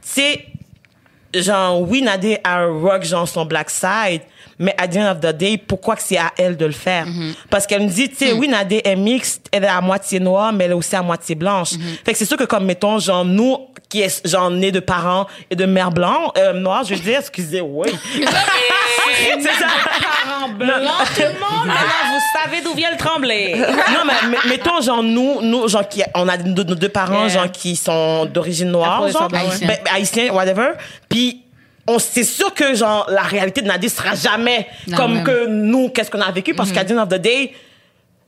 [0.02, 0.46] tu sais,
[1.34, 4.22] genre, oui, Nadé a rock, genre, son black side,
[4.58, 7.06] mais at the end of the day, pourquoi que c'est à elle de le faire?
[7.06, 7.34] Mm-hmm.
[7.50, 8.38] Parce qu'elle me dit, tu sais, Mm.
[8.38, 11.34] oui, Nadé est mixte, elle est à moitié noire, mais elle est aussi à moitié
[11.34, 11.72] blanche.
[11.72, 12.04] Mm-hmm.
[12.04, 15.26] Fait que c'est sûr que comme, mettons, genre, nous, qui est, genre, nés de parents
[15.50, 17.88] et de mères blancs, euh, noires, je veux dire, excusez, oui.
[19.40, 19.66] c'est ça.
[20.26, 20.68] Parents blancs,
[21.14, 21.66] tout le monde.
[21.66, 23.54] Maintenant, vous savez d'où vient le tremblay.
[23.58, 27.28] non, mais, mettons, genre, nous, nous, genre, qui, on a nos, deux parents, Yeah.
[27.28, 29.66] genre, qui sont d'origine noire, genre, Afro-descendants, ouais.
[29.66, 30.72] ben, haïtiens, whatever.
[31.08, 31.42] Puis,
[31.88, 35.24] on, c'est sûr que, genre, la réalité de Nadé sera jamais La comme même.
[35.24, 37.52] que nous, qu'est-ce qu'on a vécu, parce qu'à the end of the day,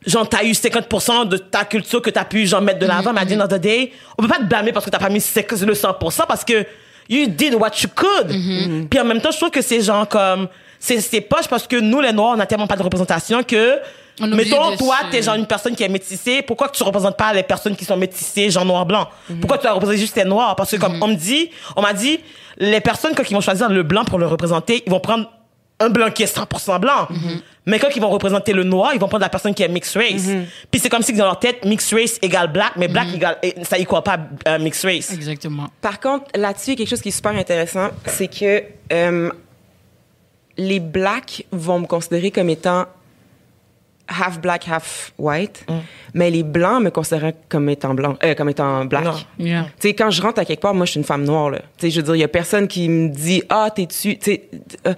[0.06, 3.20] genre, t'as eu 50% de ta culture que t'as pu, genre, mettre de l'avant, mais
[3.20, 5.10] à the end of the day, on peut pas te blâmer parce que t'as pas
[5.10, 6.64] mis 50 le 100% parce que
[7.08, 8.28] you did what you could.
[8.90, 10.48] Puis en même temps, je trouve que c'est genre comme,
[10.78, 13.78] c'est, c'est poche parce que nous, les Noirs, on a tellement pas de représentation que,
[14.20, 17.42] mettons, toi, t'es genre une personne qui est métissée, pourquoi que tu représentes pas les
[17.42, 19.08] personnes qui sont métissées, genre noir-blanc?
[19.40, 20.56] Pourquoi tu as représenté juste les noirs?
[20.56, 22.20] Parce que comme on me dit, on m'a dit,
[22.58, 25.30] les personnes, quand ils vont choisir le blanc pour le représenter, ils vont prendre
[25.80, 27.08] un blanc qui est 100% blanc.
[27.66, 29.96] Mais quand ils vont représenter le noir, ils vont prendre la personne qui est mixed
[29.96, 30.28] race.
[30.70, 33.78] Puis c'est comme si dans leur tête, mixed race égale black, mais black égale, ça
[33.78, 34.18] équale pas
[34.48, 35.12] euh, mixed race.
[35.12, 35.68] Exactement.
[35.80, 38.62] Par contre, là-dessus, il y a quelque chose qui est super intéressant, c'est que
[38.92, 39.30] euh,
[40.56, 42.86] les blacks vont me considérer comme étant
[44.10, 45.64] half black, half white,
[46.14, 49.04] mais les blancs me considèrent comme étant blanc, euh, comme étant black.
[49.38, 49.64] Yeah.
[49.80, 51.58] Tu sais, quand je rentre à quelque part, moi, je suis une femme noire, là.
[51.78, 54.32] Tu sais, je veux dire, il y a personne qui me dit, ah, t'es-tu, tu
[54.32, 54.48] sais,
[54.86, 54.94] euh,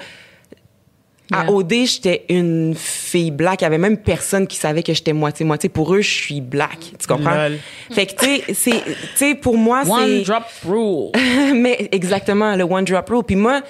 [1.32, 1.50] à.
[1.50, 3.62] OD, j'étais une fille black.
[3.62, 5.68] Il y avait même personne qui savait que j'étais moitié-moitié.
[5.68, 6.78] Pour eux, je suis black.
[6.98, 7.34] Tu comprends?
[7.34, 7.58] Lol.
[7.90, 10.22] Fait que, tu sais, c'est, tu sais, pour moi, One c'est...
[10.22, 11.10] drop rule.
[11.54, 13.24] Mais exactement, le one drop rule.
[13.24, 13.62] Puis moi,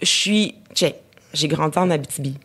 [0.00, 0.54] je suis.
[0.74, 0.96] Check,
[1.32, 2.36] j'ai grandi en Abitibi.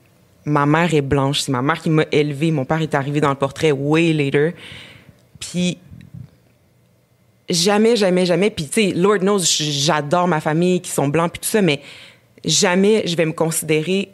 [0.46, 1.42] Ma mère est blanche.
[1.42, 2.52] C'est ma mère qui m'a élevée.
[2.52, 4.54] Mon père est arrivé dans le portrait way later.
[5.40, 5.78] Puis
[7.50, 8.50] jamais, jamais, jamais.
[8.50, 11.82] Puis tu sais, Lord knows, j'adore ma famille qui sont blancs puis tout ça, mais
[12.44, 14.10] jamais je vais me considérer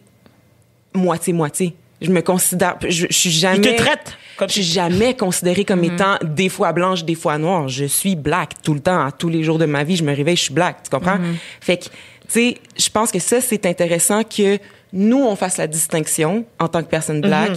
[0.94, 1.76] moitié-moitié.
[2.02, 2.78] Je me considère.
[2.82, 3.58] Je, je suis jamais.
[3.58, 7.38] Ils te traitent comme Je suis jamais considérée comme étant des fois blanche, des fois
[7.38, 7.68] noire.
[7.68, 9.96] Je suis black tout le temps, à tous les jours de ma vie.
[9.96, 10.84] Je me réveille, je suis black.
[10.84, 11.18] Tu comprends?
[11.60, 11.90] Fait que, tu
[12.28, 14.60] sais, je pense que ça, c'est intéressant que
[14.94, 17.52] nous, on fasse la distinction en tant que personne black.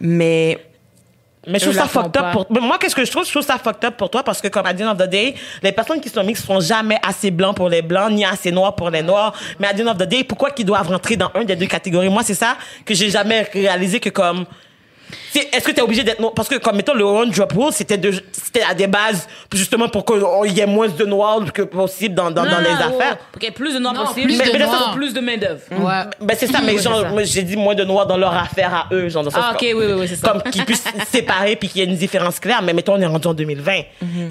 [0.00, 0.58] Mais
[1.46, 3.24] Mais je trouve ça fucked up pour mais moi qu'est-ce que je trouve?
[3.24, 5.08] Je trouve ça fucked up pour toi parce que comme à the end of the
[5.08, 8.52] day les personnes qui sont mixtes sont jamais assez blancs pour les blancs ni assez
[8.52, 9.34] noirs pour les noirs.
[9.58, 11.66] Mais à the end of the day pourquoi qu'ils doivent rentrer dans un des deux
[11.66, 12.08] catégories?
[12.08, 14.44] Moi c'est ça que j'ai jamais réalisé que comme
[15.34, 16.32] est-ce que tu es obligé d'être noir?
[16.34, 19.88] Parce que comme mettons le one drop rule c'était de c'était à des bases justement
[19.88, 23.38] pour qu'il y ait moins de noirs que possible dans dans, dans les affaires Pour
[23.40, 24.26] qu'il y ait plus de noirs Non, possible.
[24.28, 24.90] plus mais, de mais noirs.
[24.92, 25.60] c'est plus de main-d'œuvre.
[25.70, 26.04] Ouais.
[26.20, 27.08] ben c'est ça mais genre ça.
[27.08, 29.58] moi, j'ai dit moins de noirs dans leur affaire à eux genre dans Ah, ok,
[29.58, 30.28] comme- oui, oui, oui, c'est ça.
[30.28, 33.00] comme qu'ils puissent se séparer puis qu'il y ait une différence claire mais mettons on
[33.00, 33.72] est rendu en 2020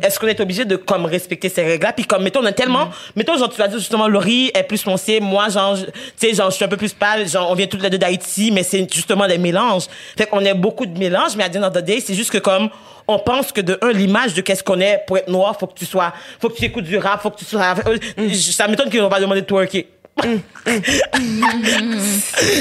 [0.04, 2.52] est-ce qu'on est obligé de comme respecter ces règles là puis comme mettons on a
[2.52, 5.84] tellement mettons genre tu vas dire justement Laurie est plus foncée moi genre tu
[6.16, 8.52] sais genre je suis un peu plus pâle genre on vient toutes les deux d'Haïti
[8.52, 9.84] mais c'est justement des mélanges
[10.18, 12.32] fait qu'on a beaucoup de mélanges mais à the end of the day c'est juste
[12.32, 12.70] que comme
[13.08, 15.78] on pense que de un l'image de qu'est-ce qu'on est pour être noir faut que
[15.78, 17.98] tu sois faut que tu écoutes du rap faut que tu sois euh,
[18.34, 19.88] ça m'étonne qu'ils vont pas demander de twerker
[20.22, 20.30] tu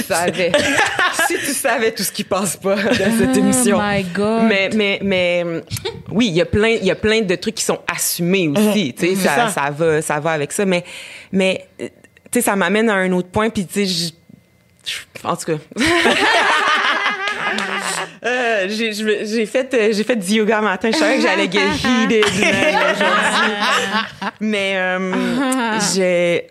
[0.06, 0.52] savais.
[1.26, 3.78] si tu savais tout ce qui passe pas dans cette émission.
[3.78, 4.44] Oh my God.
[4.44, 5.44] Mais, mais, mais,
[6.10, 8.94] oui, il y a plein, il y a plein de trucs qui sont assumés aussi.
[8.94, 9.48] Tu sais, ça, ça.
[9.48, 10.64] ça va, ça va avec ça.
[10.64, 10.84] Mais,
[11.32, 11.88] mais, tu
[12.34, 13.50] sais, ça m'amène à un autre point.
[13.50, 14.12] Puis, tu sais,
[15.24, 15.58] en tout cas.
[18.22, 22.24] Euh, j'ai fait euh, j'ai fait du yoga matin je savais que j'allais get heated
[22.38, 26.46] man, aujourd'hui mais euh, j'ai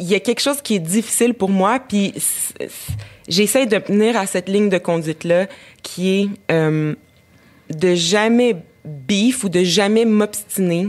[0.00, 2.12] il y a quelque chose qui est difficile pour moi puis
[3.28, 5.46] j'essaie de tenir à cette ligne de conduite là
[5.84, 6.94] qui est euh,
[7.70, 10.88] de jamais beef ou de jamais m'obstiner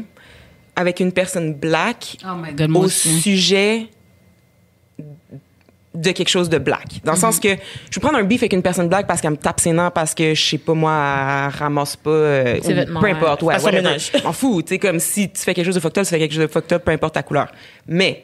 [0.75, 3.19] avec une personne black Oh God, au aussi.
[3.21, 3.88] sujet
[5.97, 7.01] de quelque chose de black.
[7.03, 9.31] Dans le sens que je vais prendre un beef avec une personne black parce qu'elle
[9.31, 12.09] me tape ses nerfs, parce que, je sais pas, moi, elle ramasse pas...
[12.09, 13.71] euh, ou vêtements, Peu importe, ouais.
[13.71, 14.11] Ménage.
[14.23, 16.19] M'en fous, tu sais, comme si tu fais quelque chose de fucked up, tu fais
[16.19, 17.47] quelque chose de fucked up, peu importe ta couleur.
[17.87, 18.23] Mais,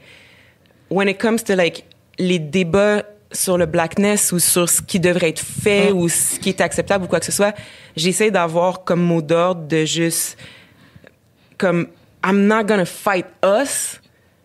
[0.89, 1.85] when it comes to, like,
[2.19, 6.49] les débats sur le blackness ou sur ce qui devrait être fait ou ce qui
[6.49, 7.55] est acceptable ou quoi que ce soit,
[7.95, 10.37] j'essaie d'avoir comme mot d'ordre de juste
[11.57, 11.87] comme
[12.23, 13.99] I'm not gonna fight us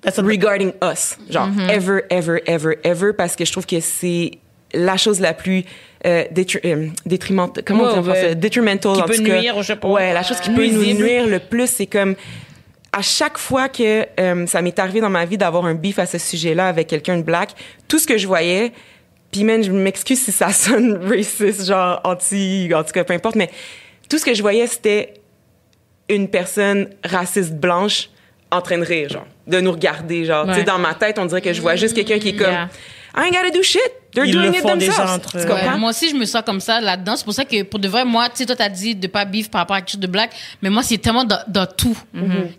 [0.04, 1.16] regarding us.
[1.30, 4.32] Genre, ever, ever, ever, ever, parce que je trouve que c'est
[4.74, 5.64] la chose la plus
[6.06, 6.24] euh,
[6.64, 8.14] euh, détrimente- comment on dit en ouais.
[8.14, 8.34] français?
[8.34, 9.40] Detrimental, Qui en peut tout cas.
[9.40, 9.88] nuire, je sais pas.
[9.88, 12.14] Ouais, la chose qui peut nous nuire le plus, c'est comme
[12.92, 16.06] à chaque fois que euh, ça m'est arrivé dans ma vie d'avoir un beef à
[16.06, 17.50] ce sujet-là avec quelqu'un de black,
[17.88, 18.72] tout ce que je voyais,
[19.30, 23.36] puis man, je m'excuse si ça sonne raciste, genre anti, en tout cas, peu importe,
[23.36, 23.50] mais
[24.08, 25.14] tout ce que je voyais, c'était
[26.08, 28.08] une personne raciste blanche
[28.50, 30.46] en train de rire, genre, de nous regarder, genre.
[30.46, 30.64] Tu sais, Ouais.
[30.64, 32.68] dans ma tête, on dirait que je vois juste quelqu'un qui est comme, Yeah.
[33.16, 33.80] I ain't gotta do shit.
[34.14, 35.10] They're Ils doing le it font déjà themselves.
[35.10, 35.46] entre eux.
[35.52, 37.14] Ouais, moi aussi, je me sens comme ça là-dedans.
[37.16, 39.24] C'est pour ça que, pour de vrai, moi, tu sais, toi, t'as dit de pas
[39.26, 40.30] beef par rapport à quelque chose de black,
[40.62, 41.96] mais moi, c'est tellement dans, dans tout.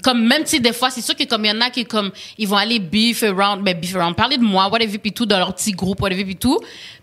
[0.04, 1.86] Comme, même, tu sais, des fois, c'est sûr que comme il y en a qui,
[1.86, 5.26] comme, ils vont aller beef around, ben, beef around, parler de moi, whatever, puis tout,
[5.26, 6.60] dans leur petit groupe, whatever, puis tout.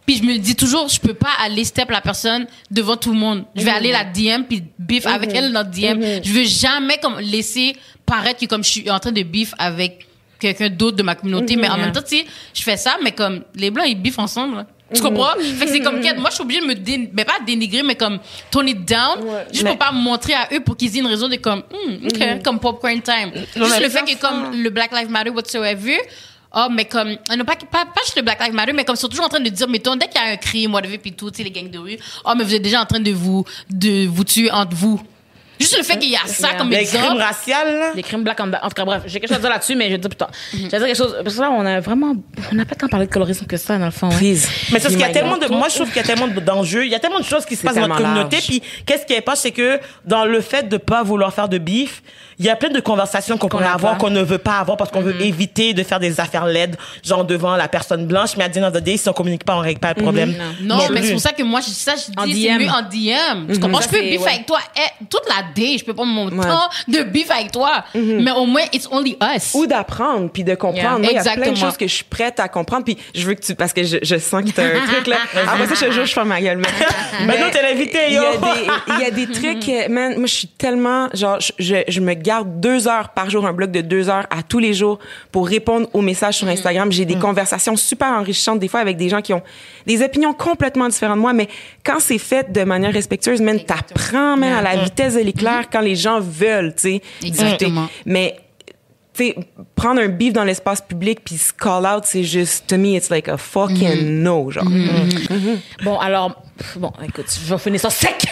[0.06, 3.18] Puis je me dis toujours, je peux pas aller step la personne devant tout le
[3.18, 3.44] monde.
[3.56, 6.00] Je vais aller la DM, puis beef avec elle dans DM.
[6.22, 7.74] Je veux jamais, comme, laisser
[8.06, 10.05] paraître que, comme, je suis en train de beef avec
[10.38, 11.84] quelqu'un d'autre de ma communauté, mais en Yeah.
[11.86, 14.66] même temps, tu sais, je fais ça, mais comme, les blancs, ils beefent ensemble, là.
[14.94, 15.30] Tu comprends?
[15.58, 17.10] Fait que c'est comme, moi, je suis obligée de me dé...
[17.12, 18.20] mais pas dénigrer, mais comme
[18.52, 19.18] tone it down,
[19.50, 21.62] juste Mais- pour pas me montrer à eux pour qu'ils aient une raison de comme,
[21.72, 23.32] Hmm, OK, comme popcorn time.
[23.56, 25.98] Juste le fait que comme le Black Lives Matter whatsoever,
[26.58, 28.94] Oh, mais comme, euh, non, pas, pas, pas juste le Black Lives Matter, mais comme
[28.94, 30.96] ils sont toujours en train de dire, mettons, dès qu'il y a un crime, whatever,
[30.96, 33.00] puis tout, tu sais, les gangs de rue, oh, mais vous êtes déjà en train
[33.00, 35.02] de vous, de vous tuer entre vous.
[35.60, 37.22] Juste le fait qu'il y a ça comme Les crimes exemple.
[37.22, 37.90] raciaux, là.
[37.94, 38.64] Les crimes black on black.
[38.64, 40.16] En tout cas, bref, j'ai quelque chose à dire là-dessus, mais je vais dire plus
[40.16, 40.30] tard.
[40.52, 41.16] Je vais dire quelque chose.
[41.22, 42.14] Parce que là, on a vraiment,
[42.52, 44.08] on n'a pas tant parlé de colorisme que ça, dans le fond.
[44.10, 44.16] hein.
[44.18, 44.46] Please.
[44.72, 46.02] Mais c'est parce qu'il y a Oh tellement de, moi, je trouve qu'il y a
[46.04, 48.38] tellement de- d'enjeux, il y a tellement de choses qui se passent dans notre communauté,
[48.46, 51.58] puis qu'est-ce qui est pas, c'est que dans le fait de pas vouloir faire de
[51.58, 52.02] bif,
[52.38, 54.76] il y a plein de conversations qu'on pourrait a avoir, qu'on ne veut pas avoir
[54.76, 58.44] parce qu'on veut éviter de faire des affaires laides, genre devant la personne blanche, mais
[58.44, 60.34] à the end of the day, si on communique pas, on règle pas le problème.
[60.62, 62.62] Non, mais c'est pour ça que moi, je dis ça, je En dis, c'est DM.
[62.62, 63.52] mieux en DM.
[63.54, 63.80] Tu comprends?
[63.80, 64.28] Ça, Je peux bif ouais.
[64.32, 65.76] avec toi eh, toute la day.
[65.78, 66.46] Je peux prendre mon Ouais.
[66.46, 67.84] temps de bif avec toi.
[67.94, 69.52] Mais au moins, it's only us.
[69.54, 70.76] ou d'apprendre puis de comprendre.
[70.82, 70.98] Yeah.
[70.98, 73.24] Moi, il y a plein de choses que je suis prête à comprendre puis je
[73.26, 75.16] veux que tu parce que je, je sens que t'as un truc là.
[75.46, 76.58] Après ça, je te jure, je fais ma gueule.
[77.26, 78.22] Mais, non, t'es l'invité, il y yo.
[78.22, 78.66] a des
[78.98, 80.14] il y a des trucs, euh, man.
[80.16, 83.52] Moi, je suis tellement genre je, je, je me garde deux heures par jour, un
[83.52, 84.98] bloc de deux heures à tous les jours
[85.30, 86.90] pour répondre aux messages sur Instagram.
[86.90, 89.42] J'ai des conversations super enrichissantes des fois avec des gens qui ont
[89.86, 91.48] des opinions complètement différentes de moi, mais
[91.84, 95.80] quand c'est fait de manière respectueuse, man, t'apprends, man, à la vitesse de l'éclair quand
[95.80, 97.02] les gens veulent, tu sais.
[97.22, 97.82] Exactement.
[97.82, 98.02] discuter.
[98.06, 98.36] Mais
[99.14, 99.36] tu sais,
[99.74, 103.08] prendre un beef dans l'espace public puis se call out, c'est juste, to me, it's
[103.08, 104.66] like a fucking no, genre.
[105.84, 106.42] Bon, alors,
[106.76, 108.24] bon, écoute, je vais finir ça sec.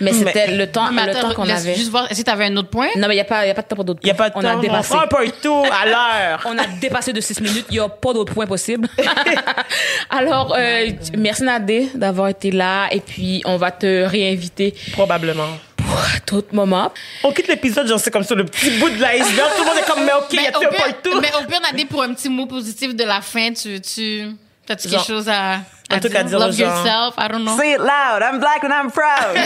[0.00, 1.74] Mais c'était le temps, mais le attends, temps qu'on avait.
[1.74, 2.88] juste voir, est-ce que t'avais un autre point?
[2.96, 4.10] Non, mais il n'y a pas, y a pas de temps pour d'autres Il y
[4.10, 4.30] a points.
[4.30, 4.58] pas de On temps.
[4.58, 4.92] a dépassé.
[4.92, 6.40] On prend un peu tout à l'heure.
[6.46, 7.66] On a dépassé de 6 minutes.
[7.70, 8.88] Il n'y a pas d'autres points possibles.
[10.10, 12.88] Alors, euh, merci Nadé d'avoir été là.
[12.90, 15.48] Et puis, on va te réinviter Probablement.
[15.76, 16.92] pour d'autres moments.
[17.24, 19.48] On quitte l'épisode, genre, c'est comme ça, le petit bout de l'iceberg.
[19.56, 21.20] Tout le monde est comme, mais ok, il y a point tout.
[21.20, 24.26] Mais au pire, Nadé, pour un petit mot positif de la fin, tu, tu,
[24.66, 25.58] t'as-tu Genre, quelque chose à,
[25.90, 27.56] un truc à dire Love yourself, I don't know.
[27.56, 29.34] Say it loud, I'm black and I'm proud.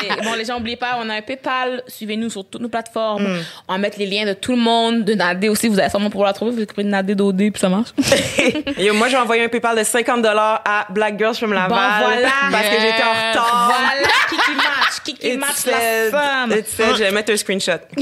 [0.00, 1.82] C'est que- bon, les gens, n'oubliez pas, on a un PayPal.
[1.86, 3.26] Suivez-nous sur toutes nos plateformes.
[3.68, 5.68] On va mettre les liens de tout le monde, de Nadé aussi.
[5.68, 6.52] Vous allez sûrement pouvoir la trouver.
[6.52, 7.90] Vous écrivez Nadé d'OD, puis ça marche.
[8.78, 11.68] Yo, moi, j'ai envoyé un PayPal de 50 dollars à Black Girls from Laval.
[11.70, 12.28] Bon, voilà.
[12.50, 13.72] Parce que j'étais en retard.
[13.74, 15.72] voilà, qui qui match, qui qui It match said-
[16.12, 16.52] la femme.
[16.58, 17.78] it said, je vais mettre un screenshot.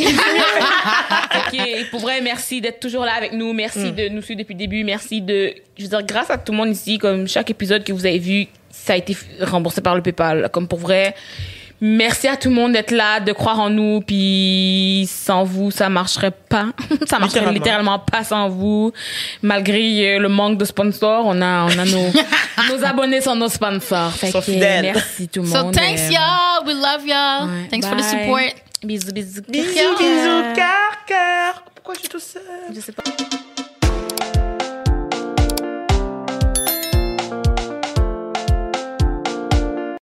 [1.51, 1.59] Ok,
[1.91, 3.53] pour vrai, merci d'être toujours là avec nous.
[3.53, 4.85] Merci de nous suivre depuis le début.
[4.85, 7.93] Merci de, je veux dire, grâce à tout le monde ici, comme chaque épisode que
[7.93, 10.49] vous avez vu, ça a été remboursé par le PayPal.
[10.53, 11.15] Comme pour vrai,
[11.81, 14.01] merci à tout le monde d'être là, de croire en nous.
[14.01, 16.67] Puis sans vous, ça marcherait pas.
[17.07, 17.53] ça marcherait Littéralement.
[17.53, 18.93] littéralement pas sans vous.
[19.43, 22.11] Malgré euh, le manque de sponsors, on a, on a nos,
[22.77, 24.13] nos abonnés sont nos sponsors.
[24.13, 24.93] Fait Sont que, fidèles.
[24.95, 25.75] merci tout le So monde.
[25.75, 26.67] thanks, Euh, y'all.
[26.67, 27.49] We love y'all.
[27.49, 27.69] ouais.
[27.71, 28.55] Thanks for the support.
[28.83, 29.43] Bisous, bisous.
[29.49, 31.63] Bisous, bisous, cœur, cœur.
[31.75, 32.43] Pourquoi je suis tout seul?
[32.75, 33.03] Je sais pas.